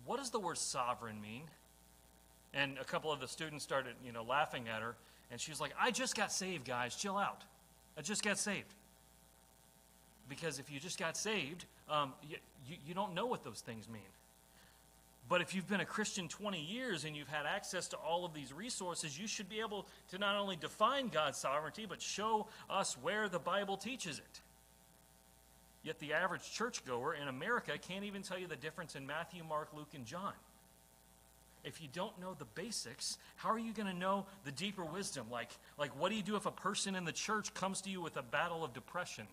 what 0.07 0.17
does 0.17 0.31
the 0.31 0.41
word 0.41 0.57
sovereign 0.57 1.21
mean?" 1.21 1.43
And 2.55 2.79
a 2.79 2.85
couple 2.85 3.13
of 3.13 3.21
the 3.21 3.29
students 3.29 3.63
started, 3.63 3.95
you 4.05 4.13
know, 4.13 4.23
laughing 4.23 4.69
at 4.69 4.81
her, 4.81 4.97
and 5.31 5.39
she's 5.39 5.61
like, 5.61 5.75
"I 5.79 5.91
just 5.91 6.17
got 6.17 6.33
saved, 6.33 6.65
guys. 6.65 6.97
Chill 6.97 7.19
out. 7.19 7.45
I 7.99 8.01
just 8.01 8.25
got 8.25 8.39
saved." 8.39 8.75
Because 10.29 10.59
if 10.59 10.71
you 10.71 10.79
just 10.79 10.99
got 10.99 11.17
saved, 11.17 11.67
um, 11.89 12.15
you, 12.23 12.37
you, 12.67 12.77
you 12.87 12.95
don't 12.95 13.15
know 13.15 13.27
what 13.27 13.43
those 13.45 13.61
things 13.61 13.89
mean. 13.89 14.03
But 15.31 15.41
if 15.41 15.55
you've 15.55 15.69
been 15.69 15.81
a 15.81 15.87
Christian 15.87 16.27
20 16.27 16.61
years 16.61 17.05
and 17.05 17.17
you've 17.17 17.29
had 17.29 17.47
access 17.47 17.87
to 17.89 17.97
all 17.97 18.25
of 18.25 18.35
these 18.35 18.53
resources, 18.53 19.17
you 19.17 19.29
should 19.29 19.49
be 19.49 19.61
able 19.61 19.87
to 20.09 20.19
not 20.19 20.35
only 20.35 20.57
define 20.57 21.07
God's 21.07 21.39
sovereignty, 21.39 21.87
but 21.89 22.03
show 22.03 22.49
us 22.69 22.99
where 23.01 23.29
the 23.29 23.39
Bible 23.39 23.77
teaches 23.77 24.19
it. 24.19 24.41
Yet 25.85 26.01
the 26.01 26.15
average 26.15 26.51
churchgoer 26.51 27.15
in 27.15 27.29
America 27.29 27.79
can't 27.79 28.05
even 28.05 28.23
tell 28.23 28.41
you 28.41 28.49
the 28.49 28.57
difference 28.57 28.97
in 28.97 29.07
Matthew, 29.07 29.45
Mark, 29.45 29.69
Luke, 29.73 29.95
and 29.95 30.05
John. 30.05 30.33
If 31.63 31.81
you 31.81 31.87
don't 31.93 32.21
know 32.21 32.35
the 32.37 32.45
basics, 32.45 33.17
how 33.37 33.51
are 33.51 33.59
you 33.59 33.73
going 33.73 33.89
to 33.89 33.97
know 33.97 34.27
the 34.45 34.51
deeper 34.51 34.85
wisdom? 34.85 35.27
Like, 35.31 35.51
like, 35.79 35.97
what 35.97 36.11
do 36.11 36.17
you 36.17 36.25
do 36.25 36.35
if 36.35 36.47
a 36.47 36.51
person 36.51 36.97
in 36.97 37.05
the 37.05 37.13
church 37.13 37.55
comes 37.55 37.81
to 37.83 37.91
you 37.91 38.01
with 38.01 38.17
a 38.17 38.23
battle 38.23 38.65
of 38.65 38.73
depression 38.73 39.29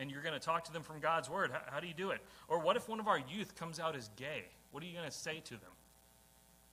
and 0.00 0.10
you're 0.10 0.22
going 0.22 0.34
to 0.34 0.40
talk 0.40 0.64
to 0.64 0.72
them 0.72 0.82
from 0.82 0.98
God's 0.98 1.28
word? 1.30 1.52
How, 1.52 1.60
how 1.74 1.80
do 1.80 1.86
you 1.86 1.94
do 1.94 2.10
it? 2.10 2.20
Or 2.48 2.58
what 2.58 2.76
if 2.76 2.88
one 2.88 2.98
of 2.98 3.06
our 3.06 3.18
youth 3.18 3.54
comes 3.54 3.78
out 3.78 3.94
as 3.94 4.08
gay? 4.16 4.46
What 4.72 4.82
are 4.82 4.86
you 4.86 4.94
going 4.94 5.08
to 5.08 5.14
say 5.14 5.40
to 5.44 5.50
them? 5.50 5.70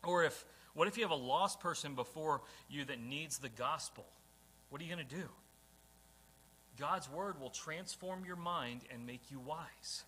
Or 0.04 0.24
if 0.24 0.46
what 0.74 0.88
if 0.88 0.96
you 0.96 1.04
have 1.04 1.12
a 1.12 1.16
lost 1.16 1.60
person 1.60 1.96
before 1.96 2.42
you 2.70 2.86
that 2.86 3.02
needs 3.02 3.40
the 3.40 3.50
gospel? 3.50 4.06
What 4.70 4.80
are 4.80 4.86
you 4.86 4.94
going 4.94 5.06
to 5.06 5.16
do? 5.16 5.28
God's 6.78 7.10
word 7.10 7.42
will 7.42 7.50
transform 7.50 8.24
your 8.24 8.36
mind 8.36 8.82
and 8.94 9.06
make 9.06 9.32
you 9.32 9.40
wise. 9.40 10.04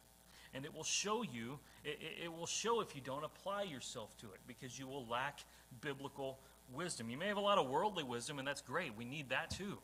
And 0.53 0.65
it 0.65 0.73
will 0.73 0.83
show 0.83 1.23
you, 1.23 1.59
it, 1.83 1.99
it, 2.23 2.31
will 2.31 2.45
show 2.45 2.81
if 2.81 2.95
you 2.95 3.01
don't 3.01 3.23
apply 3.23 3.63
yourself 3.63 4.15
to 4.17 4.27
it 4.27 4.39
because 4.47 4.77
you 4.77 4.88
will 4.88 5.07
lack 5.07 5.39
biblical 5.81 6.39
wisdom. 6.71 7.09
You 7.09 7.17
may 7.17 7.27
have 7.27 7.38
a 7.38 7.41
lot 7.41 7.57
of 7.57 7.67
worldly 7.67 8.03
wisdom, 8.03 8.39
and 8.39 8.47
that's 8.47 8.61
great. 8.61 8.95
We 8.95 9.05
need 9.05 9.29
that 9.29 9.49
too. 9.49 9.79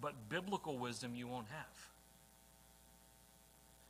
But 0.00 0.28
biblical 0.28 0.78
wisdom 0.78 1.14
you 1.14 1.28
won't 1.28 1.48
have. 1.48 1.91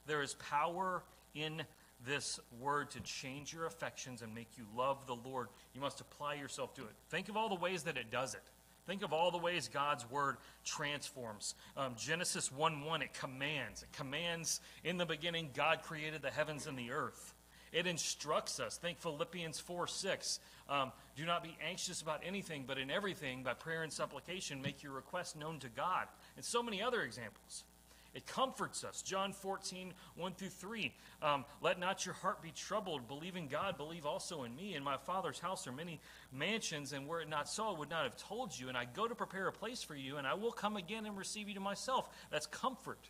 There 0.07 0.23
is 0.23 0.35
power 0.35 1.03
in 1.35 1.63
this 2.07 2.41
word 2.61 2.91
to 2.91 3.01
change 3.01 3.53
your 3.53 3.67
affections 3.67 4.23
and 4.23 4.35
make 4.35 4.49
you 4.57 4.65
love 4.77 5.07
the 5.07 5.15
Lord, 5.15 5.49
you 5.75 5.81
must 5.81 6.01
apply 6.01 6.35
yourself 6.35 6.75
to 6.75 6.83
it. 6.83 6.93
Think 7.11 7.29
of 7.29 7.37
all 7.37 7.49
the 7.49 7.55
ways 7.55 7.85
that 7.85 7.97
it 7.97 8.11
does 8.11 8.35
it. 8.35 8.43
Think 8.87 9.03
of 9.05 9.13
all 9.13 9.31
the 9.31 9.39
ways 9.39 9.69
God's 9.73 10.09
word 10.11 10.39
transforms. 10.65 11.55
Um, 11.77 11.95
Genesis 11.97 12.51
1 12.51 12.85
1, 12.85 13.03
it 13.03 13.15
commands. 13.15 13.85
It 13.85 13.93
commands 13.93 14.61
in 14.83 14.97
the 14.97 15.07
beginning, 15.07 15.51
God 15.55 15.83
created 15.83 16.23
the 16.23 16.31
heavens 16.31 16.67
and 16.67 16.77
the 16.77 16.91
earth. 16.91 17.35
It 17.73 17.87
instructs 17.87 18.61
us. 18.61 18.77
Think 18.77 18.99
Philippians 18.99 19.61
4 19.61 19.87
6. 19.87 20.41
Um, 20.69 20.93
Do 21.17 21.25
not 21.25 21.45
be 21.45 21.57
anxious 21.67 22.03
about 22.03 22.23
anything, 22.27 22.65
but 22.67 22.77
in 22.77 22.91
everything, 22.91 23.45
by 23.45 23.55
prayer 23.55 23.83
and 23.85 23.93
supplication, 23.93 24.61
make 24.61 24.83
your 24.83 24.93
request 24.93 25.37
known 25.37 25.61
to 25.61 25.69
God. 25.69 26.09
And 26.37 26.45
so 26.45 26.63
many 26.63 26.83
other 26.83 27.03
examples. 27.03 27.65
It 28.15 28.27
comforts 28.27 28.85
us. 28.85 29.01
John 29.01 29.33
14, 29.33 29.95
1 30.17 30.33
through 30.35 30.49
3. 30.49 30.93
Um, 31.23 31.45
Let 31.63 31.81
not 31.81 32.05
your 32.05 32.15
heart 32.15 32.43
be 32.43 32.51
troubled. 32.51 33.09
Believe 33.09 33.37
in 33.37 33.49
God. 33.49 33.79
Believe 33.79 34.05
also 34.05 34.43
in 34.43 34.55
me. 34.55 34.75
In 34.75 34.85
my 34.85 34.99
Father's 34.99 35.39
house 35.39 35.67
are 35.67 35.73
many 35.73 35.99
mansions, 36.31 36.93
and 36.93 37.07
were 37.07 37.23
it 37.23 37.29
not 37.29 37.49
so, 37.49 37.75
I 37.75 37.79
would 37.79 37.89
not 37.89 38.05
have 38.05 38.17
told 38.17 38.59
you. 38.59 38.69
And 38.69 38.77
I 38.77 38.85
go 38.85 39.09
to 39.09 39.15
prepare 39.15 39.49
a 39.49 39.53
place 39.53 39.83
for 39.83 39.95
you, 39.95 40.19
and 40.19 40.27
I 40.27 40.35
will 40.35 40.53
come 40.53 40.77
again 40.77 41.07
and 41.07 41.17
receive 41.17 41.49
you 41.49 41.55
to 41.55 41.61
myself. 41.61 42.11
That's 42.31 42.47
comfort. 42.47 43.09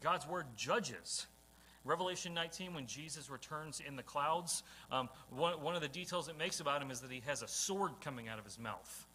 God's 0.00 0.26
word 0.26 0.46
judges. 0.56 1.26
Revelation 1.84 2.34
19, 2.34 2.74
when 2.74 2.86
Jesus 2.86 3.30
returns 3.30 3.80
in 3.86 3.96
the 3.96 4.02
clouds, 4.02 4.62
um, 4.90 5.08
one, 5.30 5.60
one 5.62 5.74
of 5.74 5.82
the 5.82 5.88
details 5.88 6.28
it 6.28 6.38
makes 6.38 6.60
about 6.60 6.82
him 6.82 6.90
is 6.90 7.00
that 7.00 7.10
he 7.10 7.22
has 7.26 7.42
a 7.42 7.48
sword 7.48 7.92
coming 8.00 8.28
out 8.28 8.38
of 8.38 8.44
his 8.44 8.58
mouth. 8.58 9.06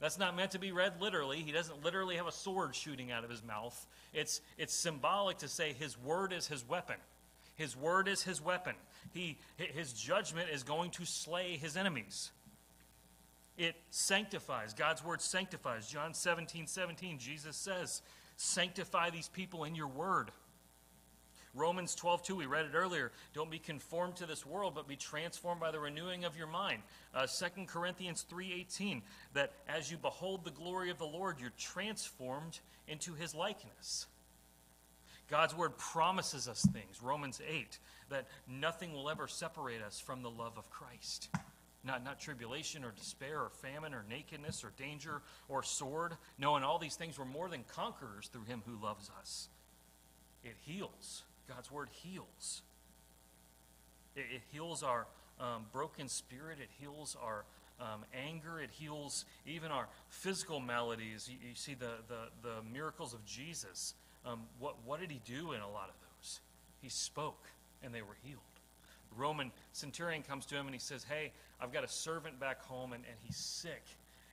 That's 0.00 0.18
not 0.18 0.34
meant 0.34 0.52
to 0.52 0.58
be 0.58 0.72
read 0.72 0.94
literally. 1.00 1.38
He 1.38 1.52
doesn't 1.52 1.84
literally 1.84 2.16
have 2.16 2.26
a 2.26 2.32
sword 2.32 2.74
shooting 2.74 3.12
out 3.12 3.22
of 3.22 3.30
his 3.30 3.44
mouth. 3.44 3.86
It's, 4.14 4.40
it's 4.56 4.74
symbolic 4.74 5.38
to 5.38 5.48
say 5.48 5.74
his 5.74 5.98
word 5.98 6.32
is 6.32 6.46
his 6.46 6.66
weapon. 6.66 6.96
His 7.56 7.76
word 7.76 8.08
is 8.08 8.22
his 8.22 8.42
weapon. 8.42 8.74
He, 9.12 9.36
his 9.56 9.92
judgment 9.92 10.48
is 10.50 10.62
going 10.62 10.90
to 10.92 11.04
slay 11.04 11.58
his 11.58 11.76
enemies. 11.76 12.30
It 13.58 13.76
sanctifies. 13.90 14.72
God's 14.72 15.04
word 15.04 15.20
sanctifies. 15.20 15.86
John 15.86 16.14
17, 16.14 16.66
17, 16.66 17.18
Jesus 17.18 17.56
says, 17.56 18.00
Sanctify 18.38 19.10
these 19.10 19.28
people 19.28 19.64
in 19.64 19.74
your 19.74 19.88
word. 19.88 20.30
Romans 21.54 21.94
12, 21.96 22.22
2, 22.22 22.36
we 22.36 22.46
read 22.46 22.66
it 22.66 22.74
earlier. 22.74 23.10
Don't 23.34 23.50
be 23.50 23.58
conformed 23.58 24.16
to 24.16 24.26
this 24.26 24.46
world, 24.46 24.74
but 24.74 24.86
be 24.86 24.96
transformed 24.96 25.60
by 25.60 25.72
the 25.72 25.80
renewing 25.80 26.24
of 26.24 26.36
your 26.36 26.46
mind. 26.46 26.82
Uh, 27.12 27.26
2 27.26 27.64
Corinthians 27.66 28.22
3, 28.22 28.52
18, 28.52 29.02
that 29.34 29.52
as 29.68 29.90
you 29.90 29.96
behold 29.96 30.44
the 30.44 30.52
glory 30.52 30.90
of 30.90 30.98
the 30.98 31.06
Lord, 31.06 31.40
you're 31.40 31.50
transformed 31.58 32.60
into 32.86 33.14
his 33.14 33.34
likeness. 33.34 34.06
God's 35.28 35.56
word 35.56 35.76
promises 35.76 36.48
us 36.48 36.64
things. 36.72 37.02
Romans 37.02 37.40
8, 37.48 37.78
that 38.10 38.26
nothing 38.48 38.92
will 38.92 39.10
ever 39.10 39.26
separate 39.26 39.82
us 39.82 39.98
from 39.98 40.22
the 40.22 40.30
love 40.30 40.56
of 40.56 40.70
Christ. 40.70 41.30
Not, 41.82 42.04
not 42.04 42.20
tribulation 42.20 42.84
or 42.84 42.92
despair 42.92 43.40
or 43.40 43.50
famine 43.50 43.94
or 43.94 44.04
nakedness 44.08 44.62
or 44.64 44.72
danger 44.76 45.22
or 45.48 45.62
sword. 45.62 46.12
No, 46.38 46.56
in 46.56 46.62
all 46.62 46.78
these 46.78 46.96
things 46.96 47.18
we're 47.18 47.24
more 47.24 47.48
than 47.48 47.64
conquerors 47.74 48.28
through 48.28 48.44
him 48.44 48.62
who 48.66 48.84
loves 48.84 49.10
us. 49.18 49.48
It 50.44 50.56
heals. 50.60 51.22
God's 51.54 51.70
word 51.70 51.88
heals. 51.90 52.62
It, 54.14 54.26
it 54.34 54.42
heals 54.52 54.82
our 54.82 55.06
um, 55.40 55.66
broken 55.72 56.08
spirit, 56.08 56.58
it 56.60 56.68
heals 56.78 57.16
our 57.20 57.44
um, 57.80 58.04
anger, 58.14 58.60
it 58.60 58.70
heals 58.70 59.24
even 59.46 59.70
our 59.70 59.88
physical 60.10 60.60
maladies. 60.60 61.28
You, 61.30 61.38
you 61.48 61.54
see 61.54 61.74
the, 61.74 61.92
the, 62.08 62.48
the, 62.48 62.54
miracles 62.72 63.14
of 63.14 63.24
Jesus. 63.24 63.94
Um, 64.26 64.42
what, 64.58 64.76
what 64.84 65.00
did 65.00 65.10
he 65.10 65.20
do 65.24 65.52
in 65.52 65.60
a 65.60 65.68
lot 65.68 65.88
of 65.88 65.94
those? 66.00 66.40
He 66.82 66.88
spoke, 66.90 67.46
and 67.82 67.94
they 67.94 68.02
were 68.02 68.16
healed. 68.22 68.40
The 69.10 69.20
Roman 69.20 69.50
centurion 69.72 70.22
comes 70.22 70.46
to 70.46 70.54
him 70.54 70.66
and 70.66 70.74
he 70.74 70.80
says, 70.80 71.04
Hey, 71.08 71.32
I've 71.60 71.72
got 71.72 71.84
a 71.84 71.88
servant 71.88 72.38
back 72.38 72.62
home, 72.62 72.92
and, 72.92 73.02
and 73.04 73.16
he's 73.24 73.36
sick. 73.36 73.82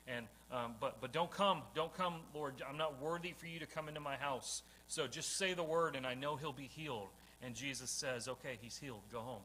And, 0.08 0.28
um, 0.52 0.76
but, 0.80 1.02
but 1.02 1.12
don't 1.12 1.32
come, 1.32 1.62
don't 1.74 1.96
come, 1.96 2.16
Lord. 2.34 2.56
I'm 2.68 2.78
not 2.78 3.02
worthy 3.02 3.34
for 3.38 3.48
you 3.48 3.60
to 3.60 3.66
come 3.66 3.88
into 3.88 4.00
my 4.00 4.16
house. 4.16 4.62
So 4.88 5.08
just 5.08 5.38
say 5.38 5.54
the 5.54 5.64
word, 5.64 5.96
and 5.96 6.06
I 6.06 6.14
know 6.14 6.36
he'll 6.36 6.54
be 6.54 6.70
healed. 6.74 7.10
And 7.44 7.54
Jesus 7.54 7.90
says, 7.90 8.28
Okay, 8.28 8.58
he's 8.62 8.78
healed. 8.78 9.02
Go 9.12 9.20
home. 9.20 9.42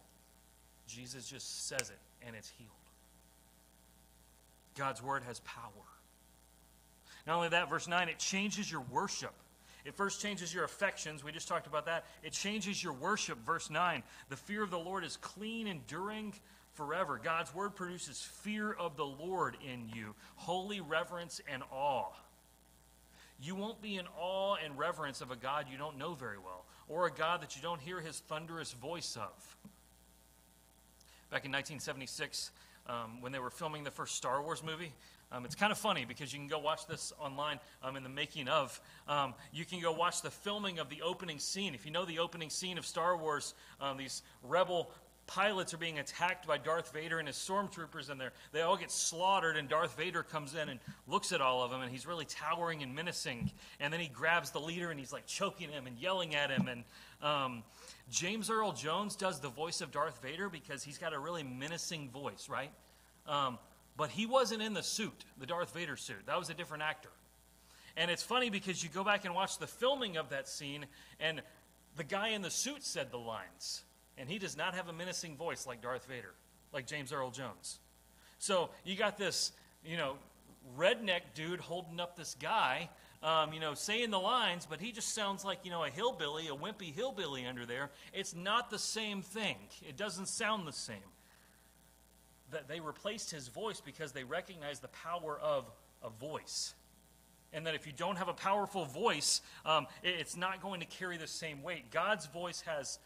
Jesus 0.87 1.29
just 1.29 1.67
says 1.69 1.91
it, 1.91 1.99
and 2.27 2.37
it's 2.37 2.51
healed. 2.59 2.71
God's 4.77 5.03
word 5.03 5.23
has 5.25 5.41
power. 5.41 5.71
Not 7.27 7.37
only 7.37 7.49
that, 7.51 7.71
verse 7.71 7.87
9, 7.87 8.09
it 8.09 8.19
changes 8.19 8.71
your 8.71 8.83
worship. 8.91 9.33
It 9.85 9.95
first 9.95 10.21
changes 10.21 10.55
your 10.55 10.65
affections. 10.65 11.25
We 11.25 11.33
just 11.33 11.49
talked 11.49 11.67
about 11.67 11.87
that. 11.87 12.05
It 12.23 12.33
changes 12.33 12.83
your 12.83 12.93
worship. 12.93 13.39
Verse 13.45 13.71
9, 13.71 14.03
the 14.29 14.37
fear 14.37 14.63
of 14.63 14.71
the 14.71 14.79
Lord 14.79 15.05
is 15.05 15.17
clean, 15.17 15.67
enduring 15.67 16.35
forever. 16.75 17.21
God's 17.23 17.55
word 17.55 17.75
produces 17.75 18.23
fear 18.23 18.73
of 18.73 18.97
the 18.97 19.05
Lord 19.05 19.57
in 19.65 19.89
you, 19.95 20.15
holy 20.37 20.81
reverence 20.81 21.41
and 21.53 21.63
awe. 21.71 22.13
You 23.43 23.57
won't 23.57 23.83
be 23.83 23.97
in 23.97 24.07
awe 24.17 24.55
and 24.65 24.79
reverence 24.79 25.21
of 25.21 25.33
a 25.33 25.37
God 25.37 25.67
you 25.69 25.77
don't 25.77 25.99
know 25.99 26.15
very 26.15 26.39
well, 26.39 26.65
or 26.89 27.07
a 27.07 27.11
God 27.11 27.43
that 27.43 27.57
you 27.57 27.63
don't 27.63 27.81
hear 27.81 28.01
his 28.01 28.21
thunderous 28.21 28.73
voice 28.73 29.17
of. 29.17 29.57
Back 31.29 31.45
in 31.45 31.51
1976, 31.51 32.53
um, 32.87 33.21
when 33.21 33.33
they 33.33 33.41
were 33.41 33.51
filming 33.51 33.83
the 33.83 33.91
first 33.91 34.15
Star 34.15 34.41
Wars 34.41 34.63
movie, 34.63 34.93
um, 35.33 35.45
it's 35.45 35.57
kind 35.57 35.73
of 35.73 35.79
funny 35.79 36.05
because 36.05 36.33
you 36.33 36.39
can 36.39 36.47
go 36.47 36.59
watch 36.59 36.87
this 36.87 37.13
online 37.19 37.59
um, 37.83 37.97
in 37.97 38.05
the 38.05 38.09
making 38.09 38.47
of. 38.49 38.81
Um, 39.09 39.35
you 39.53 39.65
can 39.65 39.81
go 39.81 39.91
watch 39.91 40.23
the 40.23 40.31
filming 40.31 40.79
of 40.79 40.89
the 40.89 41.03
opening 41.03 41.39
scene. 41.39 41.75
If 41.75 41.85
you 41.85 41.91
know 41.91 42.05
the 42.05 42.19
opening 42.21 42.51
scene 42.51 42.77
of 42.77 42.87
Star 42.87 43.17
Wars, 43.17 43.55
um, 43.81 43.97
these 43.97 44.23
rebel 44.43 44.93
pilots 45.27 45.73
are 45.73 45.79
being 45.79 45.99
attacked 45.99 46.47
by 46.47 46.59
Darth 46.59 46.93
Vader 46.93 47.19
and 47.19 47.29
his 47.29 47.37
stormtroopers, 47.37 48.11
and 48.11 48.21
they 48.53 48.61
all 48.61 48.77
get 48.77 48.91
slaughtered. 48.91 49.57
And 49.57 49.69
Darth 49.69 49.97
Vader 49.97 50.23
comes 50.23 50.55
in 50.55 50.69
and 50.69 50.81
looks 51.07 51.33
at 51.33 51.41
all 51.41 51.63
of 51.63 51.71
them, 51.71 51.81
and 51.81 51.91
he's 51.91 52.07
really 52.07 52.25
towering 52.25 52.83
and 52.83 52.95
menacing. 52.95 53.51
And 53.81 53.93
then 53.93 54.01
he 54.01 54.09
grabs 54.09 54.51
the 54.51 54.61
leader 54.61 54.91
and 54.91 54.99
he's 54.99 55.13
like 55.13 55.27
choking 55.27 55.71
him 55.71 55.87
and 55.87 55.99
yelling 55.99 56.35
at 56.35 56.51
him. 56.51 56.69
And 56.69 56.85
um, 57.23 57.63
James 58.11 58.51
Earl 58.51 58.73
Jones 58.73 59.17
does 59.17 59.41
the 59.41 59.49
voice 59.49 59.81
of 59.81 59.91
Darth 59.91 60.21
Vader 60.23 60.49
because 60.49 60.83
he's 60.83 60.99
got 60.99 61.13
a 61.13 61.19
really 61.19 61.43
menacing 61.43 62.11
voice, 62.11 62.49
right? 62.49 62.71
Um, 63.27 63.59
but 63.97 64.11
he 64.11 64.27
wasn't 64.27 64.63
in 64.63 64.75
the 64.75 64.83
suit, 64.83 65.25
the 65.39 65.47
Darth 65.47 65.75
Vader 65.75 65.97
suit. 65.97 66.27
That 66.27 66.39
was 66.39 66.51
a 66.51 66.55
different 66.55 66.83
actor. 66.83 67.11
And 67.97 68.11
it's 68.11 68.23
funny 68.23 68.51
because 68.51 68.83
you 68.83 68.89
go 68.89 69.05
back 69.05 69.25
and 69.25 69.35
watch 69.35 69.59
the 69.59 69.67
filming 69.67 70.17
of 70.17 70.31
that 70.31 70.49
scene, 70.49 70.87
and 71.21 71.43
the 71.97 72.05
guy 72.05 72.29
in 72.29 72.41
the 72.41 72.51
suit 72.51 72.83
said 72.83 73.11
the 73.11 73.19
lines. 73.19 73.85
And 74.19 74.29
he 74.29 74.39
does 74.39 74.57
not 74.57 74.75
have 74.75 74.89
a 74.89 74.93
menacing 74.93 75.37
voice 75.37 75.67
like 75.67 75.83
Darth 75.83 76.07
Vader, 76.07 76.35
like 76.73 76.87
James 76.87 77.13
Earl 77.13 77.31
Jones. 77.31 77.79
So 78.39 78.71
you 78.85 78.97
got 78.97 79.17
this, 79.17 79.53
you 79.85 79.97
know, 79.97 80.17
redneck 80.79 81.21
dude 81.35 81.61
holding 81.61 82.01
up 82.01 82.17
this 82.17 82.37
guy, 82.41 82.89
um, 83.23 83.53
you 83.53 83.61
know, 83.61 83.75
saying 83.75 84.11
the 84.11 84.19
lines, 84.19 84.67
but 84.69 84.81
he 84.81 84.93
just 84.93 85.15
sounds 85.15 85.45
like, 85.45 85.61
you 85.65 85.71
know, 85.71 85.85
a 85.85 85.91
hillbilly, 85.91 86.49
a 86.49 86.55
wimpy 86.55 86.93
hillbilly 86.93 87.47
under 87.47 87.65
there. 87.65 87.91
It's 88.13 88.35
not 88.35 88.71
the 88.71 88.79
same 88.79 89.23
thing. 89.23 89.57
It 89.89 89.97
doesn't 89.97 90.27
sound 90.27 90.67
the 90.67 90.73
same. 90.73 90.97
That 92.51 92.69
they 92.69 92.81
replaced 92.81 93.31
his 93.31 93.49
voice 93.49 93.81
because 93.81 94.13
they 94.13 94.25
recognized 94.25 94.83
the 94.83 94.89
power 94.89 95.39
of 95.41 95.71
a 96.03 96.11
voice. 96.11 96.75
And 97.53 97.67
that 97.67 97.75
if 97.75 97.87
you 97.87 97.93
don't 97.97 98.17
have 98.17 98.29
a 98.29 98.35
powerful 98.35 98.87
voice, 98.87 99.41
um, 99.65 99.87
it's 100.03 100.37
not 100.37 100.61
going 100.63 100.81
to 100.81 100.87
carry 100.87 101.17
the 101.17 101.27
same 101.27 101.63
weight. 101.63 101.91
God's 101.91 102.27
voice 102.27 102.63
has 102.63 102.99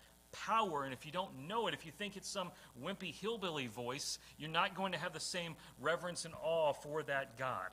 power. 0.45 0.85
And 0.85 0.93
if 0.93 1.07
you 1.07 1.13
don't 1.13 1.47
know 1.49 1.67
it, 1.67 1.75
if 1.75 1.87
you 1.87 1.93
think 1.93 2.17
it's 2.17 2.29
some 2.29 2.51
wimpy 2.83 3.15
hillbilly 3.15 3.67
voice, 3.67 4.19
you're 4.39 4.51
not 4.51 4.75
going 4.75 4.93
to 4.93 4.99
have 4.99 5.13
the 5.13 5.21
same 5.21 5.57
reverence 5.81 6.25
and 6.25 6.35
awe 6.43 6.73
for 6.73 7.03
that 7.05 7.39
God. 7.39 7.71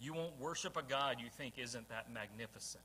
You 0.00 0.14
won't 0.14 0.38
worship 0.40 0.76
a 0.76 0.82
God 0.82 1.16
you 1.20 1.28
think 1.36 1.58
isn't 1.58 1.88
that 1.88 2.12
magnificent, 2.12 2.84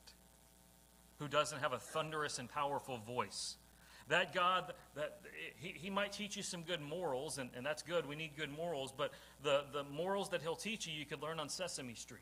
who 1.20 1.28
doesn't 1.28 1.60
have 1.60 1.74
a 1.74 1.80
thunderous 1.80 2.40
and 2.40 2.50
powerful 2.50 2.98
voice. 2.98 3.58
That 4.10 4.34
God, 4.34 4.74
that 4.96 5.22
he, 5.56 5.70
he 5.70 5.90
might 5.90 6.12
teach 6.12 6.36
you 6.36 6.44
some 6.44 6.64
good 6.64 6.82
morals, 6.82 7.38
and, 7.38 7.50
and 7.56 7.66
that's 7.66 7.82
good. 7.82 8.06
We 8.06 8.16
need 8.16 8.32
good 8.36 8.52
morals, 8.52 8.92
but 8.96 9.12
the, 9.44 9.64
the 9.72 9.84
morals 9.84 10.30
that 10.30 10.42
he'll 10.42 10.56
teach 10.56 10.88
you, 10.88 10.94
you 10.94 11.06
could 11.06 11.22
learn 11.22 11.40
on 11.40 11.48
Sesame 11.48 11.94
Street. 11.94 12.22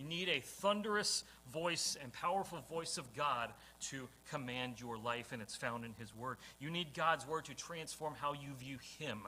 You 0.00 0.08
need 0.08 0.30
a 0.30 0.40
thunderous 0.40 1.24
voice 1.52 1.96
and 2.02 2.10
powerful 2.12 2.60
voice 2.70 2.96
of 2.96 3.14
God 3.14 3.50
to 3.88 4.08
command 4.30 4.80
your 4.80 4.96
life, 4.96 5.32
and 5.32 5.42
it's 5.42 5.56
found 5.56 5.84
in 5.84 5.92
His 5.98 6.16
Word. 6.16 6.38
You 6.58 6.70
need 6.70 6.94
God's 6.94 7.26
Word 7.26 7.44
to 7.46 7.54
transform 7.54 8.14
how 8.18 8.32
you 8.32 8.54
view 8.58 8.78
Him, 8.98 9.26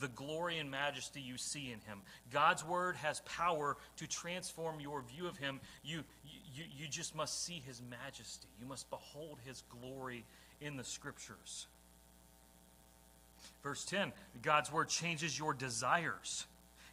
the 0.00 0.08
glory 0.08 0.58
and 0.58 0.72
majesty 0.72 1.20
you 1.20 1.36
see 1.36 1.66
in 1.66 1.78
Him. 1.86 2.00
God's 2.32 2.64
Word 2.64 2.96
has 2.96 3.20
power 3.20 3.76
to 3.98 4.08
transform 4.08 4.80
your 4.80 5.02
view 5.02 5.28
of 5.28 5.36
Him. 5.36 5.60
You, 5.84 6.02
you, 6.52 6.64
you 6.76 6.88
just 6.88 7.14
must 7.14 7.44
see 7.44 7.62
His 7.64 7.80
majesty, 7.88 8.48
you 8.60 8.66
must 8.66 8.90
behold 8.90 9.38
His 9.44 9.62
glory 9.80 10.24
in 10.60 10.76
the 10.76 10.84
Scriptures. 10.84 11.68
Verse 13.62 13.84
10 13.84 14.10
God's 14.42 14.72
Word 14.72 14.88
changes 14.88 15.38
your 15.38 15.54
desires. 15.54 16.46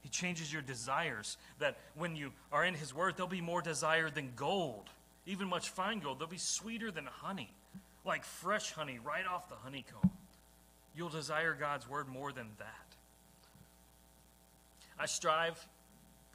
He 0.07 0.11
changes 0.11 0.53
your 0.53 0.61
desires. 0.61 1.35
That 1.59 1.75
when 1.93 2.15
you 2.15 2.31
are 2.49 2.63
in 2.63 2.75
His 2.75 2.93
Word, 2.93 3.17
they'll 3.17 3.27
be 3.27 3.41
more 3.41 3.61
desired 3.61 4.15
than 4.15 4.31
gold, 4.37 4.85
even 5.25 5.49
much 5.49 5.67
fine 5.67 5.99
gold. 5.99 6.19
They'll 6.19 6.29
be 6.29 6.37
sweeter 6.37 6.91
than 6.91 7.03
honey, 7.03 7.51
like 8.05 8.23
fresh 8.23 8.71
honey 8.71 8.99
right 9.03 9.25
off 9.27 9.49
the 9.49 9.55
honeycomb. 9.55 10.09
You'll 10.95 11.09
desire 11.09 11.53
God's 11.59 11.89
Word 11.89 12.07
more 12.07 12.31
than 12.31 12.47
that. 12.59 12.95
I 14.97 15.07
strive, 15.07 15.59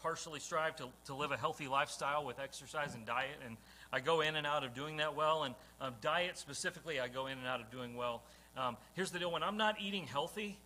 partially 0.03 0.41
strive 0.41 0.77
to, 0.77 0.89
to 1.07 1.15
live 1.15 1.33
a 1.33 1.39
healthy 1.39 1.67
lifestyle 1.67 2.27
with 2.27 2.39
exercise 2.41 2.95
and 2.95 3.07
diet, 3.07 3.39
and 3.47 3.57
I 3.91 4.01
go 4.01 4.21
in 4.21 4.37
and 4.37 4.47
out 4.47 4.65
of 4.65 4.75
doing 4.75 4.99
that 4.99 5.17
well. 5.17 5.45
And 5.45 5.55
um, 5.81 5.95
diet 6.03 6.37
specifically, 6.37 7.01
I 7.01 7.09
go 7.09 7.27
in 7.27 7.39
and 7.39 7.47
out 7.47 7.63
of 7.63 7.71
doing 7.71 7.97
well. 7.97 8.23
Um, 8.55 8.77
here's 8.93 9.13
the 9.13 9.19
deal 9.19 9.33
when 9.33 9.43
I'm 9.43 9.57
not 9.57 9.81
eating 9.81 10.07
healthy, 10.07 10.59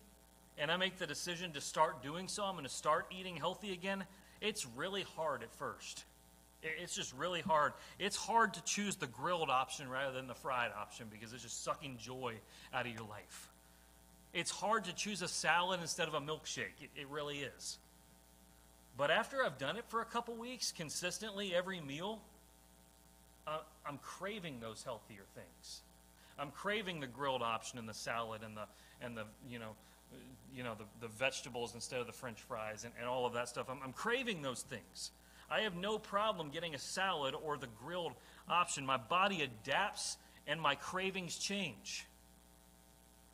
and 0.57 0.71
I 0.71 0.77
make 0.77 0.97
the 0.97 1.07
decision 1.07 1.51
to 1.53 1.61
start 1.61 2.01
doing 2.01 2.27
so, 2.27 2.43
I'm 2.43 2.53
going 2.53 2.65
to 2.65 2.69
start 2.69 3.07
eating 3.17 3.35
healthy 3.35 3.73
again, 3.73 4.03
it's 4.41 4.65
really 4.75 5.03
hard 5.15 5.43
at 5.43 5.53
first. 5.53 6.05
It's 6.63 6.95
just 6.95 7.13
really 7.13 7.41
hard. 7.41 7.73
It's 7.99 8.15
hard 8.15 8.55
to 8.55 8.63
choose 8.63 8.95
the 8.95 9.07
grilled 9.07 9.49
option 9.49 9.89
rather 9.89 10.13
than 10.13 10.27
the 10.27 10.35
fried 10.35 10.71
option 10.77 11.07
because 11.11 11.31
it's 11.31 11.43
just 11.43 11.63
sucking 11.63 11.97
joy 11.97 12.33
out 12.73 12.85
of 12.87 12.91
your 12.91 13.07
life. 13.07 13.49
It's 14.33 14.51
hard 14.51 14.85
to 14.85 14.95
choose 14.95 15.21
a 15.21 15.27
salad 15.27 15.79
instead 15.81 16.07
of 16.07 16.13
a 16.13 16.19
milkshake. 16.19 16.81
It, 16.81 16.89
it 16.95 17.07
really 17.09 17.39
is. 17.39 17.77
But 18.97 19.11
after 19.11 19.43
I've 19.43 19.59
done 19.59 19.77
it 19.77 19.85
for 19.87 20.01
a 20.01 20.05
couple 20.05 20.35
weeks, 20.35 20.71
consistently 20.71 21.53
every 21.55 21.79
meal, 21.79 22.19
uh, 23.45 23.59
I'm 23.85 23.99
craving 23.99 24.59
those 24.59 24.83
healthier 24.83 25.23
things. 25.35 25.81
I'm 26.39 26.51
craving 26.51 26.99
the 26.99 27.07
grilled 27.07 27.41
option 27.41 27.79
and 27.79 27.87
the 27.87 27.93
salad 27.93 28.41
and 28.43 28.57
the 28.57 28.65
and 29.01 29.15
the 29.15 29.23
you 29.49 29.59
know 29.59 29.75
you 30.55 30.63
know, 30.63 30.73
the, 30.75 30.85
the 31.01 31.07
vegetables 31.07 31.75
instead 31.75 31.99
of 31.99 32.07
the 32.07 32.13
french 32.13 32.41
fries 32.41 32.83
and, 32.83 32.93
and 32.99 33.07
all 33.07 33.25
of 33.25 33.33
that 33.33 33.47
stuff. 33.47 33.67
I'm, 33.69 33.79
I'm 33.83 33.93
craving 33.93 34.41
those 34.41 34.63
things. 34.63 35.11
I 35.49 35.61
have 35.61 35.75
no 35.75 35.97
problem 35.97 36.49
getting 36.49 36.75
a 36.75 36.79
salad 36.79 37.35
or 37.35 37.57
the 37.57 37.69
grilled 37.83 38.13
option. 38.49 38.85
My 38.85 38.97
body 38.97 39.43
adapts 39.43 40.17
and 40.47 40.59
my 40.59 40.75
cravings 40.75 41.37
change. 41.37 42.05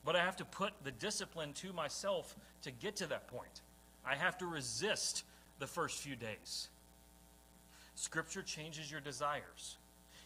But 0.06 0.16
I 0.16 0.20
have 0.20 0.36
to 0.38 0.46
put 0.46 0.74
the 0.84 0.92
discipline 0.92 1.54
to 1.54 1.72
myself 1.72 2.36
to 2.64 2.72
get 2.72 2.98
to 2.98 3.08
that 3.08 3.28
point. 3.28 3.62
I 4.06 4.16
have 4.16 4.38
to 4.40 4.46
resist 4.46 5.24
the 5.60 5.68
first 5.68 6.02
few 6.02 6.16
days. 6.16 6.68
Scripture 7.96 8.42
changes 8.42 8.92
your 8.92 9.00
desires. 9.00 9.78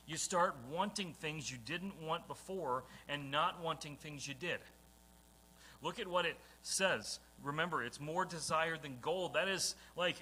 You 0.07 0.17
start 0.17 0.55
wanting 0.71 1.13
things 1.13 1.51
you 1.51 1.57
didn't 1.65 2.01
want 2.01 2.27
before 2.27 2.85
and 3.07 3.29
not 3.29 3.61
wanting 3.61 3.97
things 3.97 4.27
you 4.27 4.33
did. 4.33 4.59
Look 5.81 5.99
at 5.99 6.07
what 6.07 6.25
it 6.25 6.37
says. 6.61 7.19
Remember, 7.43 7.83
it's 7.83 7.99
more 7.99 8.25
desired 8.25 8.81
than 8.81 8.97
gold. 9.01 9.33
That 9.35 9.47
is 9.47 9.75
like, 9.95 10.15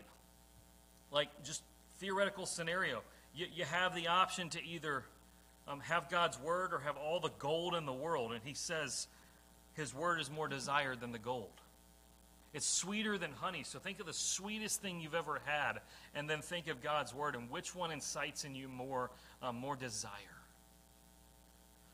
like 1.11 1.29
just 1.43 1.61
theoretical 1.99 2.45
scenario. 2.45 3.01
You, 3.33 3.47
you 3.53 3.65
have 3.65 3.95
the 3.95 4.07
option 4.07 4.49
to 4.49 4.63
either 4.63 5.03
um, 5.67 5.79
have 5.81 6.09
God's 6.09 6.39
word 6.39 6.73
or 6.73 6.79
have 6.79 6.97
all 6.97 7.19
the 7.19 7.31
gold 7.39 7.75
in 7.75 7.85
the 7.85 7.93
world. 7.93 8.33
And 8.33 8.41
he 8.43 8.53
says 8.53 9.07
his 9.73 9.93
word 9.93 10.19
is 10.19 10.29
more 10.29 10.47
desired 10.47 10.99
than 10.99 11.11
the 11.11 11.19
gold. 11.19 11.49
It's 12.53 12.65
sweeter 12.65 13.17
than 13.17 13.31
honey. 13.33 13.63
So 13.63 13.79
think 13.79 13.99
of 13.99 14.05
the 14.05 14.13
sweetest 14.13 14.81
thing 14.81 15.01
you've 15.01 15.13
ever 15.13 15.41
had, 15.43 15.79
and 16.15 16.29
then 16.29 16.41
think 16.41 16.69
of 16.69 16.81
God's 16.81 17.13
word 17.13 17.35
and 17.35 17.51
which 17.51 17.75
one 17.75 17.91
incites 17.91 18.45
in 18.45 18.55
you 18.55 18.69
more, 18.69 19.11
um, 19.43 19.57
more 19.57 19.75
desire. 19.75 20.11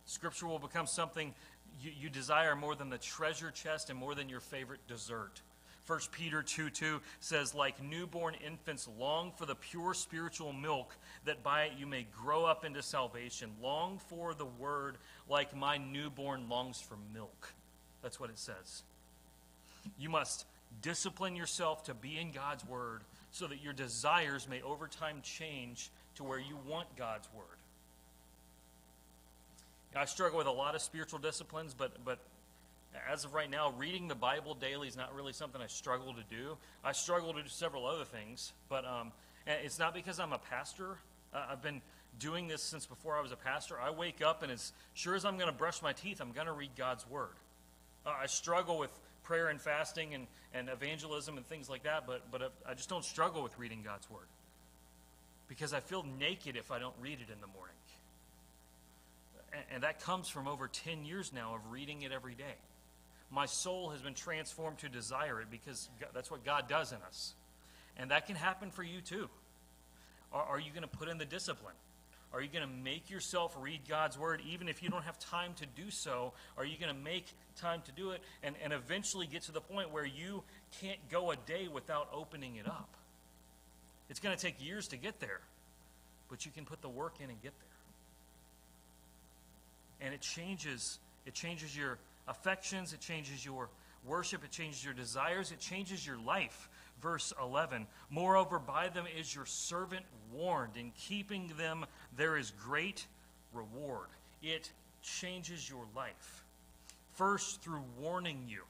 Scripture 0.06 0.46
will 0.46 0.60
become 0.60 0.86
something 0.86 1.34
you, 1.80 1.92
you 2.00 2.10
desire 2.10 2.56
more 2.56 2.76
than 2.76 2.90
the 2.90 2.98
treasure 2.98 3.52
chest 3.52 3.90
and 3.90 3.98
more 3.98 4.16
than 4.16 4.30
your 4.30 4.40
favorite 4.40 4.86
dessert. 4.88 5.42
1 5.88 6.00
Peter 6.12 6.42
2 6.44 6.70
2 6.70 7.02
says, 7.20 7.56
Like 7.56 7.84
newborn 7.84 8.36
infants, 8.46 8.88
long 9.00 9.32
for 9.36 9.46
the 9.46 9.56
pure 9.56 9.94
spiritual 9.94 10.54
milk, 10.54 10.96
that 11.26 11.44
by 11.44 11.64
it 11.64 11.74
you 11.78 11.86
may 11.86 12.06
grow 12.22 12.46
up 12.46 12.64
into 12.64 12.82
salvation. 12.82 13.52
Long 13.62 14.00
for 14.08 14.34
the 14.34 14.46
word, 14.46 14.98
like 15.28 15.56
my 15.56 15.78
newborn 15.78 16.48
longs 16.50 16.80
for 16.80 16.98
milk. 17.14 17.54
That's 18.02 18.20
what 18.20 18.30
it 18.30 18.40
says. 18.40 18.84
You 19.98 20.10
must 20.10 20.46
discipline 20.82 21.36
yourself 21.36 21.84
to 21.86 21.94
be 21.94 22.18
in 22.18 22.32
God's 22.32 22.66
word 22.66 23.02
so 23.32 23.48
that 23.48 23.64
your 23.64 23.74
desires 23.74 24.48
may 24.48 24.62
over 24.62 24.88
time 24.88 25.22
change 25.24 25.90
to 26.16 26.24
where 26.24 26.40
you 26.40 26.58
want 26.68 26.96
God's 26.96 27.28
word. 27.34 27.46
I 29.96 30.06
struggle 30.06 30.38
with 30.38 30.48
a 30.48 30.52
lot 30.52 30.76
of 30.76 30.82
spiritual 30.82 31.20
disciplines, 31.20 31.74
but, 31.74 32.04
but 32.06 32.20
as 33.10 33.26
of 33.26 33.34
right 33.34 33.50
now, 33.50 33.74
reading 33.78 34.08
the 34.08 34.16
Bible 34.16 34.54
daily 34.54 34.88
is 34.88 34.96
not 34.96 35.14
really 35.16 35.34
something 35.34 35.62
I 35.62 35.68
struggle 35.68 36.14
to 36.14 36.24
do. 36.30 36.58
I 36.84 36.92
struggle 36.94 37.34
to 37.34 37.42
do 37.42 37.50
several 37.50 37.86
other 37.86 38.06
things, 38.06 38.54
but 38.70 38.86
um, 38.86 39.12
it's 39.46 39.80
not 39.80 39.94
because 39.94 40.20
I'm 40.20 40.34
a 40.34 40.38
pastor. 40.38 40.98
Uh, 41.34 41.46
I've 41.52 41.62
been 41.62 41.82
doing 42.20 42.48
this 42.48 42.62
since 42.62 42.86
before 42.86 43.18
I 43.18 43.22
was 43.22 43.32
a 43.32 43.38
pastor. 43.38 43.80
I 43.80 43.92
wake 43.92 44.22
up, 44.22 44.44
and 44.44 44.52
as 44.52 44.72
sure 44.94 45.16
as 45.16 45.26
I'm 45.26 45.38
going 45.38 45.52
to 45.52 45.58
brush 45.58 45.82
my 45.82 45.94
teeth, 45.94 46.22
I'm 46.22 46.32
going 46.32 46.48
to 46.48 46.54
read 46.54 46.72
God's 46.78 47.08
Word. 47.10 47.36
Uh, 48.06 48.14
I 48.22 48.28
struggle 48.28 48.78
with 48.78 48.92
prayer 49.24 49.50
and 49.50 49.62
fasting 49.62 50.14
and, 50.14 50.28
and 50.54 50.70
evangelism 50.70 51.38
and 51.38 51.46
things 51.48 51.70
like 51.70 51.84
that, 51.84 52.08
but, 52.08 52.32
but 52.32 52.54
I 52.68 52.74
just 52.74 52.90
don't 52.90 53.06
struggle 53.06 53.44
with 53.44 53.58
reading 53.60 53.82
God's 53.84 54.10
Word 54.10 54.28
because 55.48 55.74
I 55.74 55.80
feel 55.82 56.06
naked 56.20 56.56
if 56.56 56.72
I 56.72 56.80
don't 56.80 56.96
read 57.02 57.20
it 57.20 57.32
in 57.32 57.42
the 57.42 57.48
morning. 57.48 57.76
And, 59.74 59.84
that 59.84 60.00
comes 60.00 60.30
from 60.30 60.48
over 60.48 60.68
10 60.68 61.04
years 61.04 61.34
now 61.34 61.56
of 61.56 61.72
reading 61.72 62.04
it 62.04 62.12
every 62.12 62.36
day 62.36 62.56
my 63.32 63.46
soul 63.46 63.90
has 63.90 64.02
been 64.02 64.14
transformed 64.14 64.80
to 64.80 64.90
desire 64.90 65.40
it 65.42 65.50
because 65.50 65.90
that's 66.14 66.30
what 66.30 66.44
God 66.44 66.68
does 66.68 66.92
in 66.92 66.98
us. 67.08 67.34
And 67.98 68.12
that 68.12 68.28
can 68.28 68.36
happen 68.36 68.72
for 68.72 68.84
you 68.84 69.00
too. 69.02 69.30
Are, 70.34 70.44
are 70.44 70.60
you 70.60 70.72
going 70.72 70.84
to 70.84 70.98
put 70.98 71.08
in 71.08 71.18
the 71.18 71.26
discipline? 71.26 71.74
Are 72.34 72.42
you 72.42 72.50
going 72.50 72.68
to 72.68 72.74
make 72.84 73.10
yourself 73.10 73.56
read 73.60 73.82
God's 73.88 74.18
word 74.18 74.42
even 74.50 74.70
if 74.70 74.84
you 74.84 74.90
don't 74.90 75.04
have 75.04 75.18
time 75.20 75.54
to 75.56 75.66
do 75.66 75.92
so? 75.92 76.34
Are 76.58 76.66
you 76.66 76.78
going 76.78 76.94
to 76.94 77.02
make 77.02 77.26
time 77.58 77.82
to 77.86 77.92
do 77.92 78.12
it 78.12 78.22
and, 78.44 78.56
and 78.64 78.74
eventually 78.74 79.28
get 79.28 79.44
to 79.44 79.52
the 79.52 79.62
point 79.62 79.92
where 79.92 80.06
you 80.06 80.44
can't 80.82 81.00
go 81.10 81.32
a 81.32 81.36
day 81.36 81.68
without 81.68 82.10
opening 82.14 82.56
it 82.56 82.68
up? 82.68 82.90
It's 84.10 84.20
going 84.20 84.36
to 84.36 84.42
take 84.42 84.64
years 84.66 84.90
to 84.90 84.98
get 84.98 85.20
there, 85.20 85.40
but 86.30 86.46
you 86.46 86.52
can 86.52 86.66
put 86.66 86.82
the 86.82 86.90
work 86.90 87.16
in 87.22 87.30
and 87.30 87.42
get 87.42 87.54
there. 87.60 87.68
And 90.02 90.14
it 90.14 90.22
changes 90.22 91.00
it 91.26 91.34
changes 91.34 91.76
your 91.76 91.98
affections, 92.28 92.94
it 92.94 93.00
changes 93.00 93.46
your 93.46 93.70
worship, 94.06 94.44
it 94.44 94.52
changes 94.52 94.84
your 94.84 94.94
desires, 94.94 95.52
it 95.52 95.60
changes 95.60 96.06
your 96.06 96.18
life. 96.18 96.70
Verse 97.02 97.34
11 97.42 97.88
Moreover, 98.10 98.60
by 98.60 98.90
them 98.90 99.06
is 99.18 99.34
your 99.34 99.46
servant 99.46 100.06
warned. 100.34 100.78
In 100.78 100.92
keeping 100.98 101.52
them, 101.58 101.86
there 102.16 102.38
is 102.38 102.52
great 102.64 103.06
reward. 103.54 104.08
It 104.42 104.72
changes 105.02 105.70
your 105.70 105.86
life. 105.96 106.44
First, 107.14 107.62
through 107.62 107.84
warning 108.00 108.44
you. 108.48 108.64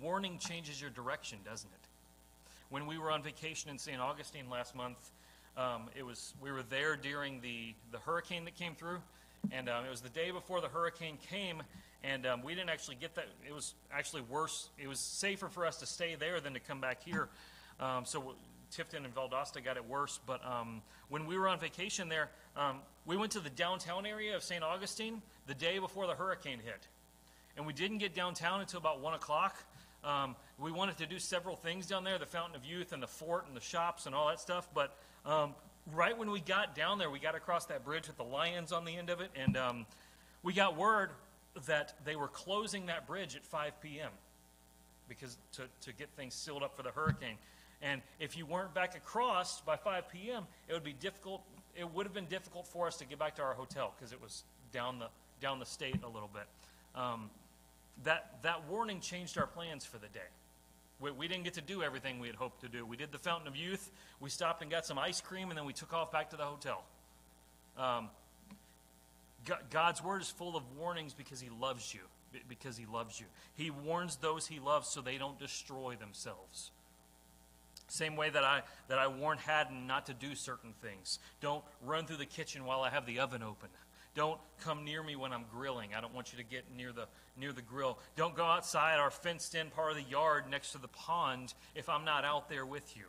Warning 0.00 0.38
changes 0.38 0.80
your 0.80 0.90
direction, 0.90 1.38
doesn't 1.44 1.70
it? 1.70 1.88
When 2.70 2.86
we 2.86 2.98
were 2.98 3.10
on 3.10 3.22
vacation 3.22 3.70
in 3.70 3.78
St. 3.78 4.00
Augustine 4.00 4.48
last 4.48 4.74
month, 4.74 5.10
um, 5.56 5.90
it 5.94 6.02
was 6.02 6.32
we 6.40 6.50
were 6.50 6.62
there 6.62 6.96
during 6.96 7.40
the, 7.42 7.74
the 7.90 7.98
hurricane 7.98 8.44
that 8.46 8.54
came 8.54 8.74
through, 8.74 9.02
and 9.50 9.68
um, 9.68 9.84
it 9.84 9.90
was 9.90 10.00
the 10.00 10.08
day 10.08 10.30
before 10.30 10.60
the 10.60 10.68
hurricane 10.68 11.18
came, 11.30 11.62
and 12.04 12.26
um, 12.26 12.42
we 12.42 12.54
didn't 12.54 12.70
actually 12.70 12.96
get 12.96 13.14
that. 13.16 13.26
It 13.46 13.54
was 13.54 13.74
actually 13.92 14.22
worse. 14.22 14.68
It 14.78 14.88
was 14.88 15.00
safer 15.00 15.48
for 15.48 15.66
us 15.66 15.78
to 15.78 15.86
stay 15.86 16.14
there 16.14 16.40
than 16.40 16.54
to 16.54 16.60
come 16.60 16.80
back 16.80 17.02
here. 17.02 17.28
Um, 17.80 18.04
so 18.04 18.34
Tifton 18.72 19.04
and 19.04 19.14
Valdosta 19.14 19.62
got 19.62 19.76
it 19.76 19.88
worse. 19.88 20.18
But 20.26 20.44
um, 20.44 20.82
when 21.08 21.26
we 21.26 21.38
were 21.38 21.48
on 21.48 21.58
vacation 21.60 22.08
there, 22.08 22.30
um, 22.56 22.78
we 23.06 23.16
went 23.16 23.32
to 23.32 23.40
the 23.40 23.50
downtown 23.50 24.06
area 24.06 24.34
of 24.34 24.42
St. 24.42 24.62
Augustine 24.62 25.22
the 25.46 25.54
day 25.54 25.78
before 25.78 26.06
the 26.06 26.14
hurricane 26.14 26.58
hit. 26.64 26.88
And 27.56 27.66
we 27.66 27.72
didn't 27.72 27.98
get 27.98 28.14
downtown 28.14 28.60
until 28.60 28.78
about 28.78 29.00
1 29.00 29.14
o'clock. 29.14 29.56
Um, 30.04 30.34
we 30.58 30.72
wanted 30.72 30.96
to 30.98 31.06
do 31.06 31.18
several 31.18 31.54
things 31.54 31.86
down 31.86 32.02
there 32.02 32.18
the 32.18 32.26
Fountain 32.26 32.56
of 32.56 32.64
Youth 32.64 32.92
and 32.92 33.02
the 33.02 33.06
fort 33.06 33.46
and 33.46 33.56
the 33.56 33.60
shops 33.60 34.06
and 34.06 34.14
all 34.14 34.28
that 34.28 34.40
stuff. 34.40 34.68
But 34.74 34.96
um, 35.26 35.54
right 35.92 36.16
when 36.16 36.30
we 36.30 36.40
got 36.40 36.74
down 36.74 36.98
there, 36.98 37.10
we 37.10 37.18
got 37.18 37.34
across 37.34 37.66
that 37.66 37.84
bridge 37.84 38.06
with 38.06 38.16
the 38.16 38.24
lions 38.24 38.72
on 38.72 38.84
the 38.84 38.96
end 38.96 39.10
of 39.10 39.20
it. 39.20 39.30
And 39.34 39.56
we 40.42 40.52
got 40.52 40.76
word 40.76 41.10
that 41.66 41.94
they 42.04 42.16
were 42.16 42.28
closing 42.28 42.86
that 42.86 43.06
bridge 43.06 43.36
at 43.36 43.44
5 43.44 43.80
p.m. 43.80 44.10
because 45.08 45.36
to, 45.52 45.62
to 45.82 45.92
get 45.92 46.08
things 46.16 46.34
sealed 46.34 46.62
up 46.62 46.76
for 46.76 46.82
the 46.82 46.90
hurricane. 46.90 47.36
And 47.82 48.00
if 48.20 48.36
you 48.36 48.46
weren't 48.46 48.74
back 48.74 48.96
across 48.96 49.60
by 49.60 49.76
5 49.76 50.08
p.m., 50.08 50.46
it 50.68 50.72
would 50.72 50.84
be 50.84 50.92
difficult. 50.92 51.42
It 51.76 51.92
would 51.92 52.06
have 52.06 52.14
been 52.14 52.26
difficult 52.26 52.66
for 52.68 52.86
us 52.86 52.96
to 52.98 53.04
get 53.04 53.18
back 53.18 53.36
to 53.36 53.42
our 53.42 53.54
hotel 53.54 53.92
because 53.96 54.12
it 54.12 54.22
was 54.22 54.44
down 54.72 54.98
the 54.98 55.08
down 55.40 55.58
the 55.58 55.66
state 55.66 56.02
a 56.04 56.08
little 56.08 56.30
bit. 56.32 56.46
Um, 56.94 57.28
that 58.04 58.36
that 58.42 58.68
warning 58.68 59.00
changed 59.00 59.36
our 59.36 59.46
plans 59.46 59.84
for 59.84 59.98
the 59.98 60.06
day. 60.08 60.20
We, 61.02 61.10
we 61.10 61.28
didn't 61.28 61.42
get 61.42 61.54
to 61.54 61.60
do 61.60 61.82
everything 61.82 62.20
we 62.20 62.28
had 62.28 62.36
hoped 62.36 62.60
to 62.60 62.68
do. 62.68 62.86
We 62.86 62.96
did 62.96 63.10
the 63.10 63.18
Fountain 63.18 63.48
of 63.48 63.56
Youth. 63.56 63.90
We 64.20 64.30
stopped 64.30 64.62
and 64.62 64.70
got 64.70 64.86
some 64.86 64.98
ice 64.98 65.20
cream, 65.20 65.50
and 65.50 65.58
then 65.58 65.66
we 65.66 65.72
took 65.72 65.92
off 65.92 66.12
back 66.12 66.30
to 66.30 66.36
the 66.36 66.44
hotel. 66.44 66.84
Um, 67.76 68.08
God's 69.70 70.02
word 70.02 70.22
is 70.22 70.30
full 70.30 70.56
of 70.56 70.62
warnings 70.78 71.12
because 71.12 71.40
he 71.40 71.48
loves 71.60 71.92
you. 71.92 72.00
Because 72.48 72.76
he 72.76 72.86
loves 72.86 73.20
you. 73.20 73.26
He 73.54 73.70
warns 73.70 74.16
those 74.16 74.46
he 74.46 74.60
loves 74.60 74.88
so 74.88 75.00
they 75.00 75.18
don't 75.18 75.38
destroy 75.38 75.96
themselves. 75.96 76.70
Same 77.88 78.16
way 78.16 78.30
that 78.30 78.44
I, 78.44 78.62
that 78.88 78.98
I 78.98 79.08
warn 79.08 79.36
Haddon 79.36 79.86
not 79.86 80.06
to 80.06 80.14
do 80.14 80.34
certain 80.34 80.72
things. 80.80 81.18
Don't 81.42 81.62
run 81.84 82.06
through 82.06 82.16
the 82.16 82.26
kitchen 82.26 82.64
while 82.64 82.80
I 82.80 82.88
have 82.88 83.04
the 83.04 83.18
oven 83.18 83.42
open. 83.42 83.68
Don't 84.14 84.38
come 84.60 84.84
near 84.84 85.02
me 85.02 85.16
when 85.16 85.32
I'm 85.32 85.44
grilling. 85.50 85.90
I 85.96 86.00
don't 86.00 86.14
want 86.14 86.32
you 86.32 86.38
to 86.38 86.44
get 86.44 86.64
near 86.76 86.92
the, 86.92 87.06
near 87.36 87.52
the 87.52 87.62
grill. 87.62 87.98
Don't 88.16 88.36
go 88.36 88.44
outside 88.44 88.98
our 88.98 89.10
fenced 89.10 89.54
in 89.54 89.70
part 89.70 89.90
of 89.90 89.96
the 89.96 90.02
yard 90.02 90.44
next 90.50 90.72
to 90.72 90.78
the 90.78 90.88
pond 90.88 91.54
if 91.74 91.88
I'm 91.88 92.04
not 92.04 92.24
out 92.24 92.48
there 92.48 92.66
with 92.66 92.96
you. 92.96 93.04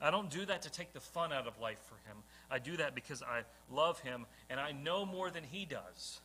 I 0.00 0.10
don't 0.10 0.30
do 0.30 0.44
that 0.46 0.62
to 0.62 0.70
take 0.70 0.92
the 0.92 1.00
fun 1.00 1.32
out 1.32 1.46
of 1.46 1.58
life 1.60 1.80
for 1.86 1.96
him. 2.08 2.18
I 2.50 2.58
do 2.58 2.76
that 2.78 2.94
because 2.94 3.22
I 3.22 3.42
love 3.70 4.00
him 4.00 4.26
and 4.48 4.58
I 4.58 4.72
know 4.72 5.04
more 5.04 5.30
than 5.30 5.44
he 5.44 5.64
does. 5.64 6.20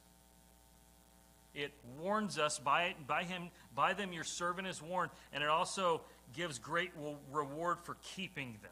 It 1.54 1.72
warns 2.02 2.38
us 2.38 2.60
by, 2.60 2.96
by 3.08 3.24
him, 3.24 3.50
by 3.74 3.94
them 3.94 4.12
your 4.12 4.26
servant 4.26 4.68
is 4.68 4.82
warned, 4.82 5.12
and 5.32 5.42
it 5.42 5.50
also 5.50 6.02
gives 6.34 6.60
great 6.60 6.92
reward 7.32 7.78
for 7.84 7.96
keeping 8.04 8.58
them. 8.62 8.72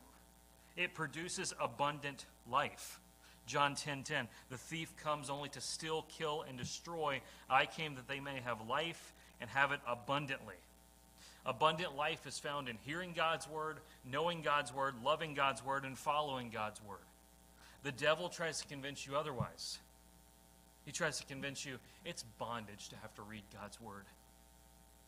It 0.76 0.94
produces 0.94 1.54
abundant 1.62 2.26
life. 2.52 3.00
John 3.46 3.76
10:10 3.76 3.78
10, 3.78 4.04
10, 4.04 4.28
The 4.50 4.58
thief 4.58 4.96
comes 4.98 5.30
only 5.30 5.50
to 5.50 5.62
steal, 5.62 6.04
kill 6.04 6.44
and 6.44 6.58
destroy. 6.58 7.22
I 7.50 7.66
came 7.66 7.96
that 7.96 8.08
they 8.08 8.20
may 8.20 8.40
have 8.42 8.68
life 8.68 9.14
and 9.42 9.50
have 9.50 9.72
it 9.72 9.82
abundantly. 9.88 10.56
Abundant 11.46 11.96
life 11.96 12.26
is 12.26 12.40
found 12.40 12.70
in 12.70 12.78
hearing 12.86 13.12
God's 13.14 13.48
word, 13.50 13.80
knowing 14.06 14.42
God's 14.42 14.74
word, 14.74 14.96
loving 15.04 15.34
God's 15.34 15.64
word, 15.64 15.84
and 15.84 15.98
following 15.98 16.50
God's 16.50 16.82
word. 16.82 17.06
The 17.84 17.92
devil 17.92 18.30
tries 18.30 18.62
to 18.62 18.68
convince 18.68 19.06
you 19.06 19.18
otherwise. 19.18 19.80
He 20.86 20.92
tries 20.92 21.20
to 21.20 21.26
convince 21.26 21.66
you 21.66 21.80
it's 22.06 22.24
bondage 22.24 22.90
to 22.90 22.96
have 22.98 23.14
to 23.16 23.22
read 23.22 23.44
God's 23.54 23.80
word. 23.82 24.06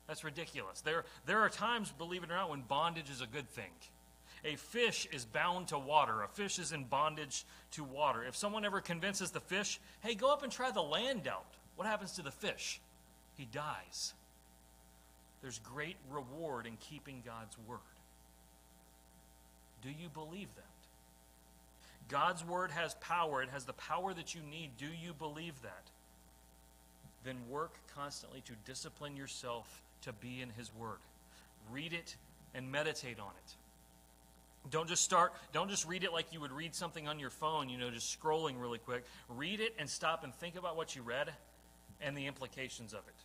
That's 0.08 0.24
ridiculous. 0.24 0.82
There, 0.82 1.06
there 1.26 1.39
are 1.39 1.50
times, 1.50 1.91
believe 1.98 2.24
it 2.24 2.32
or 2.32 2.36
not, 2.36 2.50
when 2.50 2.62
bondage 2.62 3.10
is 3.10 3.21
a 3.21 3.28
good 3.28 3.50
thing. 3.50 3.71
A 4.45 4.55
fish 4.55 5.08
is 5.12 5.25
bound 5.25 5.69
to 5.69 5.79
water. 5.79 6.21
A 6.21 6.27
fish 6.27 6.60
is 6.60 6.71
in 6.71 6.84
bondage 6.84 7.45
to 7.71 7.84
water. 7.84 8.23
If 8.23 8.36
someone 8.36 8.63
ever 8.63 8.79
convinces 8.79 9.31
the 9.31 9.39
fish, 9.39 9.79
hey, 10.01 10.13
go 10.13 10.31
up 10.31 10.43
and 10.43 10.51
try 10.51 10.69
the 10.69 10.84
land 10.84 11.27
out, 11.27 11.45
what 11.75 11.88
happens 11.88 12.13
to 12.13 12.21
the 12.21 12.31
fish? 12.31 12.79
He 13.36 13.45
dies. 13.45 14.13
There's 15.41 15.60
great 15.60 15.97
reward 16.12 16.67
in 16.67 16.77
keeping 16.77 17.23
God's 17.25 17.58
word. 17.67 17.79
Do 19.81 19.89
you 19.89 20.10
believe 20.10 20.47
that? 20.55 20.63
God's 22.08 22.45
word 22.45 22.69
has 22.71 22.93
power. 22.95 23.41
It 23.41 23.49
has 23.49 23.65
the 23.65 23.73
power 23.73 24.13
that 24.13 24.36
you 24.36 24.41
need. 24.41 24.77
Do 24.77 24.86
you 24.86 25.13
believe 25.13 25.60
that? 25.63 25.84
Then 27.23 27.38
work 27.49 27.73
constantly 27.95 28.41
to 28.41 28.53
discipline 28.63 29.17
yourself 29.17 29.81
to 30.03 30.13
be 30.13 30.41
in 30.41 30.51
His 30.51 30.71
word. 30.75 30.99
Read 31.71 31.93
it 31.93 32.15
and 32.53 32.71
meditate 32.71 33.19
on 33.19 33.31
it. 33.43 33.55
Don't 34.71 34.88
just 34.88 35.04
start, 35.04 35.34
don't 35.54 35.69
just 35.69 35.88
read 35.88 36.04
it 36.04 36.12
like 36.12 36.34
you 36.34 36.41
would 36.41 36.51
read 36.51 36.73
something 36.73 37.08
on 37.08 37.19
your 37.19 37.30
phone, 37.30 37.69
you 37.69 37.78
know, 37.78 37.91
just 37.91 38.19
scrolling 38.19 38.60
really 38.60 38.80
quick. 38.80 39.06
Read 39.30 39.60
it 39.60 39.75
and 39.78 39.89
stop 39.89 40.23
and 40.23 40.34
think 40.36 40.56
about 40.56 40.75
what 40.75 40.95
you 40.95 41.01
read 41.01 41.32
and 42.01 42.17
the 42.17 42.25
implications 42.25 42.93
of 42.93 42.99
it. 43.08 43.15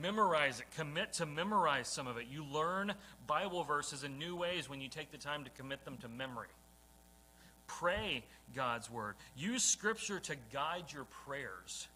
Memorize 0.00 0.60
it. 0.60 0.66
Commit 0.76 1.12
to 1.14 1.26
memorize 1.26 1.88
some 1.88 2.06
of 2.06 2.16
it. 2.16 2.26
You 2.30 2.44
learn 2.44 2.94
Bible 3.26 3.62
verses 3.64 4.04
in 4.04 4.18
new 4.18 4.36
ways 4.36 4.68
when 4.68 4.80
you 4.80 4.88
take 4.88 5.10
the 5.10 5.18
time 5.18 5.44
to 5.44 5.50
commit 5.50 5.84
them 5.84 5.98
to 5.98 6.08
memory. 6.08 6.48
Pray 7.66 8.24
God's 8.54 8.90
word. 8.90 9.16
Use 9.36 9.62
scripture 9.62 10.18
to 10.20 10.36
guide 10.52 10.84
your 10.92 11.04
prayers. 11.26 11.88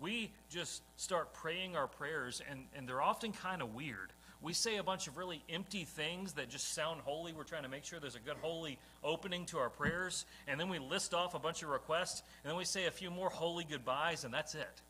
We 0.00 0.32
just 0.50 0.82
start 0.96 1.34
praying 1.34 1.76
our 1.76 1.86
prayers, 1.86 2.42
and, 2.50 2.64
and 2.74 2.88
they're 2.88 3.02
often 3.02 3.32
kind 3.32 3.62
of 3.62 3.74
weird. 3.74 4.12
We 4.42 4.54
say 4.54 4.76
a 4.76 4.82
bunch 4.82 5.06
of 5.06 5.18
really 5.18 5.42
empty 5.50 5.84
things 5.84 6.32
that 6.34 6.48
just 6.48 6.72
sound 6.72 7.02
holy. 7.02 7.32
We're 7.32 7.44
trying 7.44 7.64
to 7.64 7.68
make 7.68 7.84
sure 7.84 8.00
there's 8.00 8.14
a 8.14 8.20
good 8.20 8.38
holy 8.40 8.78
opening 9.04 9.44
to 9.46 9.58
our 9.58 9.68
prayers. 9.68 10.24
And 10.48 10.58
then 10.58 10.70
we 10.70 10.78
list 10.78 11.12
off 11.12 11.34
a 11.34 11.38
bunch 11.38 11.62
of 11.62 11.68
requests, 11.68 12.22
and 12.42 12.50
then 12.50 12.56
we 12.56 12.64
say 12.64 12.86
a 12.86 12.90
few 12.90 13.10
more 13.10 13.28
holy 13.28 13.64
goodbyes, 13.64 14.24
and 14.24 14.32
that's 14.32 14.54
it. 14.54 14.82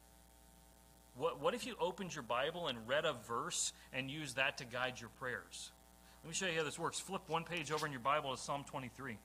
What, 1.17 1.41
what 1.41 1.55
if 1.55 1.67
you 1.67 1.75
opened 1.81 2.15
your 2.15 2.23
Bible 2.23 2.69
and 2.69 2.79
read 2.87 3.05
a 3.05 3.15
verse 3.27 3.73
and 3.93 4.09
used 4.09 4.37
that 4.37 4.59
to 4.59 4.65
guide 4.65 5.01
your 5.01 5.11
prayers? 5.19 5.73
Let 6.23 6.29
me 6.29 6.35
show 6.35 6.47
you 6.47 6.59
how 6.59 6.65
this 6.65 6.79
works. 6.79 7.01
Flip 7.01 7.23
one 7.27 7.45
page 7.45 7.73
over 7.73 7.87
in 7.87 7.93
your 7.93 8.01
Bible 8.01 8.35
to 8.35 8.41
Psalm 8.41 8.65
23. 8.69 9.19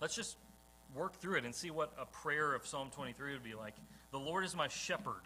Let's 0.00 0.16
just 0.16 0.36
work 0.94 1.14
through 1.20 1.36
it 1.36 1.44
and 1.44 1.54
see 1.54 1.70
what 1.70 1.92
a 2.00 2.06
prayer 2.06 2.54
of 2.54 2.66
Psalm 2.66 2.90
23 2.94 3.32
would 3.34 3.44
be 3.44 3.54
like. 3.54 3.74
The 4.10 4.18
Lord 4.18 4.44
is 4.44 4.56
my 4.56 4.68
shepherd. 4.68 5.22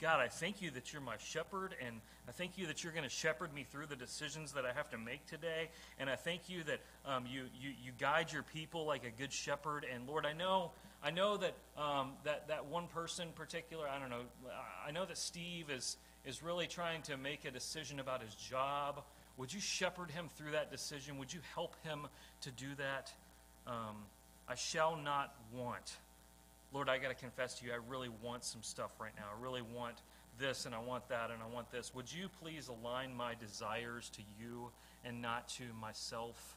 God, 0.00 0.20
I 0.20 0.28
thank 0.28 0.62
you 0.62 0.70
that 0.70 0.92
you're 0.92 1.02
my 1.02 1.18
shepherd, 1.18 1.74
and 1.84 2.00
I 2.26 2.32
thank 2.32 2.56
you 2.56 2.66
that 2.68 2.82
you're 2.82 2.92
going 2.92 3.04
to 3.04 3.10
shepherd 3.10 3.52
me 3.52 3.66
through 3.70 3.86
the 3.86 3.96
decisions 3.96 4.52
that 4.52 4.64
I 4.64 4.72
have 4.72 4.88
to 4.90 4.98
make 4.98 5.26
today. 5.26 5.68
And 5.98 6.08
I 6.08 6.16
thank 6.16 6.48
you 6.48 6.62
that 6.64 6.80
um, 7.04 7.26
you, 7.30 7.44
you, 7.60 7.70
you 7.84 7.92
guide 7.98 8.32
your 8.32 8.42
people 8.42 8.86
like 8.86 9.04
a 9.04 9.10
good 9.10 9.30
shepherd. 9.30 9.84
And 9.92 10.08
Lord, 10.08 10.24
I 10.24 10.32
know 10.32 10.70
I 11.02 11.10
know 11.10 11.36
that 11.38 11.54
um, 11.78 12.12
that 12.24 12.48
that 12.48 12.66
one 12.66 12.86
person 12.86 13.28
in 13.28 13.32
particular. 13.32 13.88
I 13.88 13.98
don't 13.98 14.10
know. 14.10 14.22
I 14.86 14.90
know 14.90 15.06
that 15.06 15.16
Steve 15.16 15.70
is 15.70 15.96
is 16.26 16.42
really 16.42 16.66
trying 16.66 17.02
to 17.02 17.16
make 17.16 17.44
a 17.44 17.50
decision 17.50 18.00
about 18.00 18.22
his 18.22 18.34
job. 18.34 19.02
Would 19.38 19.52
you 19.52 19.60
shepherd 19.60 20.10
him 20.10 20.28
through 20.36 20.52
that 20.52 20.70
decision? 20.70 21.18
Would 21.18 21.32
you 21.32 21.40
help 21.54 21.74
him 21.84 22.06
to 22.42 22.50
do 22.50 22.74
that? 22.76 23.12
Um, 23.66 23.96
I 24.46 24.54
shall 24.54 24.96
not 24.96 25.34
want. 25.54 25.96
Lord, 26.72 26.88
I 26.88 26.98
got 26.98 27.08
to 27.08 27.14
confess 27.14 27.58
to 27.58 27.66
you, 27.66 27.72
I 27.72 27.78
really 27.88 28.10
want 28.22 28.44
some 28.44 28.62
stuff 28.62 28.92
right 29.00 29.12
now. 29.16 29.24
I 29.36 29.42
really 29.42 29.62
want 29.62 29.96
this 30.38 30.66
and 30.66 30.74
I 30.74 30.78
want 30.78 31.08
that 31.08 31.30
and 31.30 31.42
I 31.42 31.52
want 31.52 31.70
this. 31.72 31.94
Would 31.94 32.12
you 32.12 32.28
please 32.42 32.68
align 32.68 33.14
my 33.14 33.34
desires 33.34 34.10
to 34.10 34.22
you 34.40 34.70
and 35.04 35.20
not 35.20 35.48
to 35.50 35.64
myself? 35.80 36.56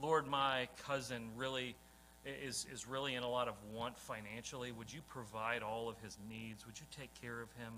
Lord, 0.00 0.26
my 0.26 0.68
cousin 0.86 1.28
really 1.36 1.76
is, 2.24 2.66
is 2.72 2.86
really 2.86 3.14
in 3.14 3.22
a 3.22 3.28
lot 3.28 3.48
of 3.48 3.54
want 3.74 3.98
financially. 3.98 4.72
Would 4.72 4.92
you 4.92 5.00
provide 5.08 5.62
all 5.62 5.88
of 5.88 5.96
his 6.02 6.16
needs? 6.28 6.66
Would 6.66 6.78
you 6.78 6.86
take 6.98 7.10
care 7.20 7.40
of 7.40 7.48
him? 7.52 7.72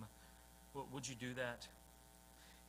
Would 0.93 1.09
you 1.09 1.15
do 1.15 1.35
that? 1.35 1.67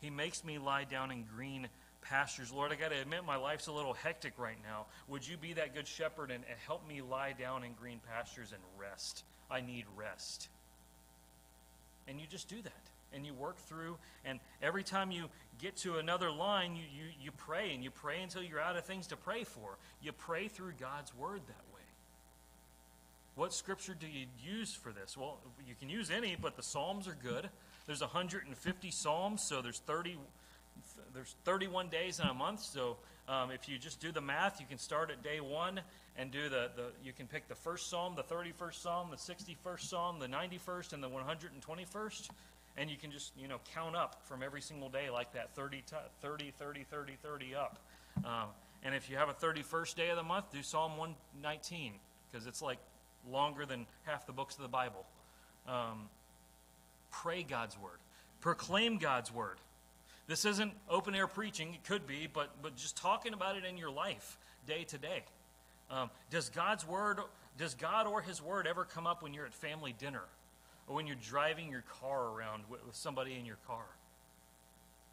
He 0.02 0.10
makes 0.10 0.44
me 0.44 0.58
lie 0.58 0.84
down 0.84 1.12
in 1.12 1.24
green 1.36 1.68
pastures. 2.04 2.52
Lord, 2.52 2.72
I 2.72 2.76
got 2.76 2.92
to 2.92 3.02
admit 3.02 3.26
my 3.26 3.36
life's 3.36 3.68
a 3.68 3.72
little 3.72 3.94
hectic 3.94 4.34
right 4.38 4.58
now. 4.64 4.86
Would 5.08 5.28
you 5.28 5.38
be 5.38 5.54
that 5.54 5.74
good 5.74 5.88
shepherd 5.88 6.32
and, 6.32 6.44
and 6.50 6.60
help 6.66 6.88
me 6.88 7.02
lie 7.02 7.34
down 7.34 7.64
in 7.64 7.74
green 7.74 8.00
pastures 8.08 8.52
and 8.52 8.62
rest? 8.80 9.24
I 9.50 9.62
need 9.62 9.86
rest. 9.96 10.50
And 12.08 12.20
you 12.20 12.28
just 12.28 12.48
do 12.50 12.62
that. 12.62 12.74
And 13.16 13.26
you 13.26 13.34
work 13.34 13.58
through, 13.58 13.98
and 14.26 14.40
every 14.60 14.82
time 14.82 15.12
you 15.12 15.30
get 15.62 15.78
to 15.78 15.98
another 15.98 16.32
line, 16.32 16.76
you, 16.76 16.82
you, 16.82 17.12
you 17.22 17.32
pray, 17.32 17.72
and 17.72 17.84
you 17.84 17.92
pray 17.92 18.24
until 18.24 18.42
you're 18.42 18.60
out 18.60 18.76
of 18.76 18.86
things 18.86 19.06
to 19.08 19.16
pray 19.16 19.44
for. 19.44 19.78
You 20.02 20.14
pray 20.14 20.48
through 20.48 20.74
God's 20.80 21.16
word 21.16 21.42
that 21.46 21.76
way. 21.76 21.82
What 23.36 23.54
scripture 23.54 23.96
do 24.00 24.08
you 24.08 24.26
use 24.44 24.74
for 24.74 24.92
this? 24.92 25.16
Well, 25.16 25.38
you 25.68 25.76
can 25.80 25.90
use 25.90 26.10
any, 26.10 26.36
but 26.40 26.56
the 26.56 26.64
Psalms 26.64 27.08
are 27.08 27.18
good. 27.22 27.50
There's 27.86 28.02
150 28.02 28.92
Psalms, 28.92 29.44
so 29.44 29.62
there's 29.62 29.80
30 29.80 30.18
there's 31.14 31.36
31 31.46 31.90
days 31.90 32.20
in 32.20 32.28
a 32.28 32.34
month, 32.34 32.62
so 32.62 32.98
um, 33.28 33.52
if 33.52 33.70
you 33.70 33.78
just 33.78 34.00
do 34.00 34.12
the 34.12 34.22
math, 34.22 34.60
you 34.60 34.66
can 34.68 34.78
start 34.78 35.12
at 35.12 35.24
day 35.24 35.40
one 35.40 35.80
and 36.18 36.32
do 36.32 36.50
the, 36.50 36.70
the 36.76 36.86
you 37.04 37.14
can 37.14 37.28
pick 37.28 37.48
the 37.48 37.56
first 37.56 37.90
psalm, 37.90 38.16
the 38.16 38.24
31st 38.24 38.76
psalm, 38.76 39.10
the 39.12 39.18
61st 39.18 39.82
psalm, 39.82 40.20
the 40.20 40.28
91st, 40.28 40.94
and 40.94 41.04
the 41.04 41.10
121st, 41.10 42.30
and 42.78 42.90
you 42.90 42.98
can 42.98 43.12
just 43.12 43.32
you 43.38 43.48
know 43.48 43.60
count 43.74 43.96
up 43.96 44.22
from 44.26 44.44
every 44.44 44.62
single 44.62 44.90
day 44.90 45.10
like 45.10 45.34
that 45.34 45.56
30, 45.56 45.78
t- 45.78 45.96
30, 46.22 46.52
30, 46.58 46.84
30, 46.84 47.14
30 47.22 47.56
up. 47.56 47.80
Um, 48.26 48.50
and 48.84 48.94
if 48.94 49.10
you 49.10 49.16
have 49.18 49.30
a 49.30 49.34
31st 49.34 49.96
day 49.96 50.10
of 50.10 50.18
the 50.18 50.24
month, 50.24 50.52
do 50.52 50.62
Psalm 50.62 50.98
119 50.98 51.94
because 52.30 52.48
it's 52.48 52.62
like 52.62 52.80
longer 53.32 53.66
than 53.66 53.86
half 54.04 54.26
the 54.26 54.34
books 54.34 54.56
of 54.56 54.62
the 54.62 54.68
Bible. 54.68 55.06
Um, 55.68 56.10
pray 57.12 57.44
God's 57.44 57.78
word, 57.80 58.00
proclaim 58.42 58.98
God's 58.98 59.34
word. 59.34 59.58
This 60.28 60.46
isn't 60.46 60.74
open 60.90 61.16
air 61.16 61.28
preaching, 61.28 61.74
it 61.74 61.84
could 61.84 62.08
be, 62.08 62.28
but, 62.32 62.50
but 62.62 62.76
just 62.76 62.96
talking 62.96 63.34
about 63.34 63.58
it 63.58 63.66
in 63.66 63.78
your 63.78 63.92
life 63.92 64.38
day 64.66 64.86
to 64.86 64.98
day. 64.98 65.24
Um, 65.92 66.10
does 66.32 66.50
God's 66.50 66.88
word, 66.88 67.20
does 67.58 67.76
God 67.76 68.08
or 68.08 68.22
His 68.22 68.42
word 68.42 68.66
ever 68.66 68.86
come 68.86 69.06
up 69.06 69.22
when 69.22 69.34
you're 69.34 69.46
at 69.46 69.54
family 69.54 69.94
dinner 69.98 70.24
or 70.88 70.96
when 70.96 71.08
you're 71.08 71.18
driving 71.18 71.70
your 71.70 71.84
car 72.02 72.30
around 72.30 72.64
with, 72.70 72.86
with 72.86 72.96
somebody 72.96 73.36
in 73.38 73.46
your 73.46 73.58
car? 73.68 73.86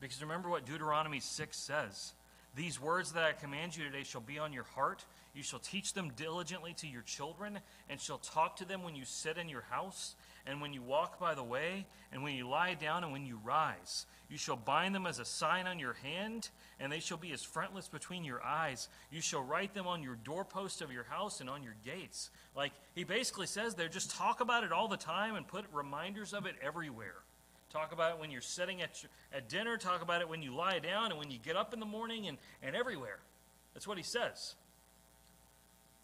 Because 0.01 0.23
remember 0.23 0.49
what 0.49 0.65
Deuteronomy 0.65 1.21
6 1.21 1.57
says 1.57 2.13
These 2.55 2.81
words 2.81 3.13
that 3.13 3.25
I 3.25 3.33
command 3.33 3.77
you 3.77 3.85
today 3.85 4.05
shall 4.05 4.21
be 4.21 4.39
on 4.39 4.53
your 4.53 4.65
heart. 4.75 5.05
You 5.35 5.43
shall 5.43 5.59
teach 5.59 5.93
them 5.93 6.13
diligently 6.17 6.73
to 6.75 6.89
your 6.89 7.03
children, 7.03 7.61
and 7.89 8.01
shall 8.01 8.19
talk 8.19 8.57
to 8.57 8.65
them 8.65 8.83
when 8.83 8.97
you 8.97 9.05
sit 9.05 9.39
in 9.39 9.49
your 9.49 9.65
house, 9.71 10.15
and 10.51 10.61
when 10.61 10.73
you 10.73 10.83
walk 10.83 11.21
by 11.21 11.35
the 11.35 11.45
way, 11.45 11.87
and 12.13 12.25
when 12.25 12.35
you 12.35 12.49
lie 12.49 12.75
down, 12.75 13.05
and 13.05 13.13
when 13.13 13.25
you 13.25 13.39
rise. 13.45 14.05
You 14.29 14.37
shall 14.37 14.57
bind 14.57 14.95
them 14.95 15.07
as 15.07 15.21
a 15.21 15.25
sign 15.25 15.69
on 15.69 15.79
your 15.79 15.93
hand, 15.93 16.49
and 16.81 16.91
they 16.91 16.99
shall 16.99 17.17
be 17.17 17.33
as 17.33 17.43
frontlets 17.43 17.87
between 17.87 18.25
your 18.25 18.43
eyes. 18.43 18.89
You 19.13 19.21
shall 19.21 19.43
write 19.43 19.75
them 19.75 19.87
on 19.87 20.03
your 20.03 20.17
doorpost 20.25 20.83
of 20.83 20.93
your 20.93 21.05
house 21.05 21.41
and 21.41 21.49
on 21.49 21.63
your 21.63 21.75
gates. 21.85 22.31
Like 22.57 22.73
he 22.95 23.05
basically 23.05 23.47
says 23.47 23.77
there, 23.77 23.89
just 23.89 24.11
talk 24.11 24.41
about 24.41 24.65
it 24.65 24.73
all 24.73 24.89
the 24.89 24.97
time 24.97 25.37
and 25.37 25.47
put 25.47 25.65
reminders 25.73 26.33
of 26.33 26.47
it 26.47 26.57
everywhere. 26.61 27.23
Talk 27.73 27.93
about 27.93 28.15
it 28.15 28.21
when 28.21 28.33
you're 28.33 28.41
sitting 28.41 28.83
at, 28.83 29.05
at 29.33 29.49
dinner, 29.49 29.77
talk 29.77 30.03
about 30.03 30.21
it 30.21 30.29
when 30.29 30.43
you 30.43 30.53
lie 30.53 30.81
down 30.81 31.11
and 31.13 31.19
when 31.19 31.31
you 31.31 31.39
get 31.39 31.55
up 31.55 31.73
in 31.73 31.79
the 31.79 31.87
morning 31.87 32.27
and, 32.27 32.39
and 32.61 32.75
everywhere. 32.75 33.21
That's 33.73 33.87
what 33.87 33.99
he 33.99 34.03
says. 34.03 34.57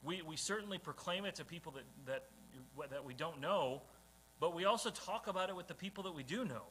We, 0.04 0.22
we 0.22 0.36
certainly 0.36 0.78
proclaim 0.78 1.24
it 1.24 1.34
to 1.36 1.44
people 1.44 1.72
that, 1.72 1.82
that, 2.06 2.90
that 2.90 3.04
we 3.04 3.12
don't 3.12 3.40
know, 3.40 3.82
but 4.40 4.54
we 4.54 4.64
also 4.64 4.90
talk 4.90 5.26
about 5.26 5.48
it 5.48 5.56
with 5.56 5.68
the 5.68 5.74
people 5.74 6.04
that 6.04 6.14
we 6.14 6.22
do 6.22 6.44
know. 6.44 6.62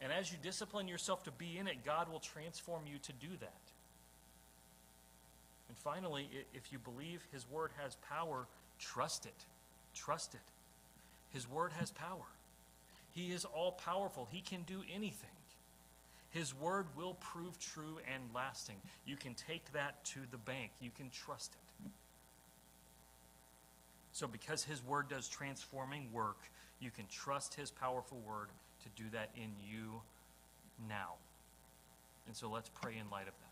And 0.00 0.12
as 0.12 0.30
you 0.30 0.38
discipline 0.40 0.86
yourself 0.86 1.24
to 1.24 1.32
be 1.32 1.58
in 1.58 1.66
it, 1.66 1.84
God 1.84 2.10
will 2.10 2.20
transform 2.20 2.82
you 2.86 2.98
to 2.98 3.12
do 3.12 3.28
that. 3.40 3.60
And 5.68 5.76
finally, 5.76 6.28
if 6.54 6.72
you 6.72 6.78
believe 6.78 7.26
His 7.32 7.48
Word 7.50 7.70
has 7.82 7.96
power, 8.08 8.46
trust 8.78 9.26
it. 9.26 9.44
Trust 9.94 10.34
it. 10.34 10.40
His 11.30 11.48
Word 11.48 11.72
has 11.72 11.90
power. 11.90 12.26
He 13.10 13.32
is 13.32 13.44
all 13.44 13.72
powerful, 13.72 14.28
He 14.30 14.40
can 14.40 14.62
do 14.62 14.82
anything. 14.94 15.30
His 16.30 16.54
Word 16.54 16.86
will 16.96 17.14
prove 17.14 17.58
true 17.58 17.98
and 18.12 18.22
lasting. 18.34 18.76
You 19.06 19.16
can 19.16 19.34
take 19.34 19.72
that 19.72 20.04
to 20.06 20.20
the 20.30 20.36
bank, 20.38 20.70
you 20.80 20.90
can 20.96 21.10
trust 21.10 21.54
it. 21.54 21.90
So, 24.12 24.26
because 24.26 24.64
His 24.64 24.82
Word 24.82 25.08
does 25.08 25.28
transforming 25.28 26.08
work, 26.12 26.38
you 26.80 26.90
can 26.90 27.06
trust 27.06 27.54
His 27.54 27.70
powerful 27.70 28.18
Word 28.26 28.48
to 28.82 29.02
do 29.02 29.08
that 29.10 29.30
in 29.36 29.50
you 29.60 30.00
now. 30.88 31.14
And 32.26 32.36
so 32.36 32.48
let's 32.48 32.68
pray 32.68 32.96
in 32.98 33.10
light 33.10 33.26
of 33.28 33.34
that. 33.38 33.48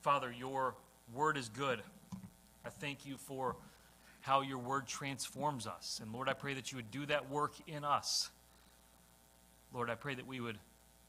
Father, 0.00 0.32
your 0.32 0.74
word 1.12 1.36
is 1.36 1.48
good. 1.48 1.82
I 2.64 2.70
thank 2.70 3.04
you 3.04 3.16
for 3.16 3.56
how 4.20 4.42
your 4.42 4.58
word 4.58 4.86
transforms 4.86 5.66
us. 5.66 6.00
And 6.02 6.12
Lord, 6.12 6.28
I 6.28 6.34
pray 6.34 6.54
that 6.54 6.70
you 6.70 6.76
would 6.76 6.90
do 6.90 7.06
that 7.06 7.30
work 7.30 7.54
in 7.66 7.84
us. 7.84 8.30
Lord, 9.74 9.90
I 9.90 9.96
pray 9.96 10.14
that 10.14 10.26
we 10.26 10.40
would 10.40 10.58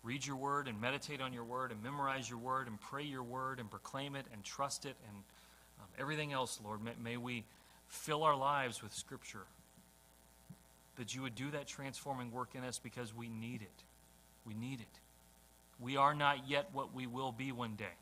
read 0.04 0.26
your 0.26 0.38
word 0.38 0.68
and 0.68 0.80
meditate 0.82 1.22
on 1.22 1.34
your 1.34 1.44
word 1.44 1.72
and 1.72 1.84
memorize 1.84 2.30
your 2.30 2.40
word 2.40 2.68
and 2.68 2.80
pray 2.80 3.04
your 3.04 3.24
word 3.24 3.60
and 3.60 3.70
proclaim 3.70 4.16
it 4.16 4.26
and 4.34 4.44
trust 4.44 4.86
it 4.86 4.96
and 5.08 5.18
um, 5.80 5.88
everything 6.00 6.34
else, 6.34 6.60
Lord. 6.64 6.84
May, 6.84 6.92
may 7.02 7.18
we 7.18 7.46
fill 7.88 8.24
our 8.24 8.36
lives 8.36 8.82
with 8.84 8.94
scripture. 8.94 9.46
that 10.98 11.16
you 11.16 11.22
would 11.22 11.36
do 11.36 11.50
that 11.52 11.66
transforming 11.66 12.32
work 12.32 12.50
in 12.56 12.64
us 12.64 12.78
because 12.78 13.16
we 13.16 13.30
need 13.30 13.62
it. 13.62 13.84
We 14.46 14.54
need 14.54 14.82
it. 14.82 15.00
We 15.80 15.96
are 15.96 16.14
not 16.14 16.50
yet 16.50 16.70
what 16.74 16.94
we 16.94 17.08
will 17.08 17.32
be 17.32 17.52
one 17.54 17.76
day. 17.76 17.96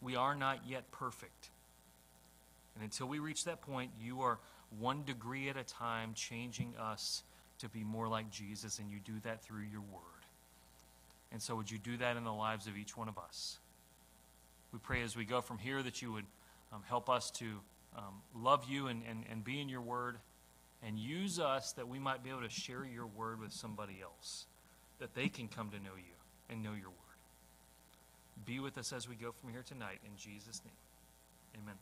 We 0.00 0.16
are 0.16 0.34
not 0.34 0.60
yet 0.66 0.90
perfect. 0.90 1.50
And 2.74 2.84
until 2.84 3.06
we 3.06 3.18
reach 3.18 3.44
that 3.44 3.60
point, 3.60 3.90
you 4.00 4.22
are 4.22 4.38
one 4.78 5.02
degree 5.04 5.48
at 5.48 5.56
a 5.56 5.64
time 5.64 6.14
changing 6.14 6.74
us 6.80 7.22
to 7.58 7.68
be 7.68 7.84
more 7.84 8.08
like 8.08 8.30
Jesus, 8.30 8.78
and 8.78 8.90
you 8.90 8.98
do 9.04 9.18
that 9.24 9.42
through 9.42 9.62
your 9.70 9.80
word. 9.80 10.02
And 11.32 11.42
so, 11.42 11.56
would 11.56 11.70
you 11.70 11.78
do 11.78 11.96
that 11.98 12.16
in 12.16 12.24
the 12.24 12.32
lives 12.32 12.66
of 12.66 12.76
each 12.76 12.96
one 12.96 13.08
of 13.08 13.18
us? 13.18 13.58
We 14.72 14.78
pray 14.78 15.02
as 15.02 15.16
we 15.16 15.24
go 15.24 15.40
from 15.40 15.58
here 15.58 15.82
that 15.82 16.00
you 16.00 16.12
would 16.12 16.24
um, 16.72 16.82
help 16.88 17.08
us 17.08 17.30
to 17.32 17.46
um, 17.96 18.22
love 18.34 18.64
you 18.68 18.86
and, 18.88 19.02
and, 19.08 19.24
and 19.30 19.44
be 19.44 19.60
in 19.60 19.68
your 19.68 19.80
word, 19.80 20.18
and 20.82 20.98
use 20.98 21.40
us 21.40 21.72
that 21.72 21.88
we 21.88 21.98
might 21.98 22.22
be 22.22 22.30
able 22.30 22.42
to 22.42 22.50
share 22.50 22.84
your 22.84 23.06
word 23.06 23.40
with 23.40 23.52
somebody 23.52 23.98
else, 24.02 24.46
that 25.00 25.14
they 25.14 25.28
can 25.28 25.48
come 25.48 25.70
to 25.70 25.78
know 25.78 25.96
you 25.96 26.14
and 26.48 26.62
know 26.62 26.72
your 26.72 26.90
word. 26.90 26.98
Be 28.44 28.60
with 28.60 28.78
us 28.78 28.92
as 28.92 29.08
we 29.08 29.16
go 29.16 29.32
from 29.32 29.50
here 29.50 29.64
tonight. 29.66 29.98
In 30.04 30.16
Jesus' 30.16 30.62
name, 30.64 31.62
amen. 31.62 31.74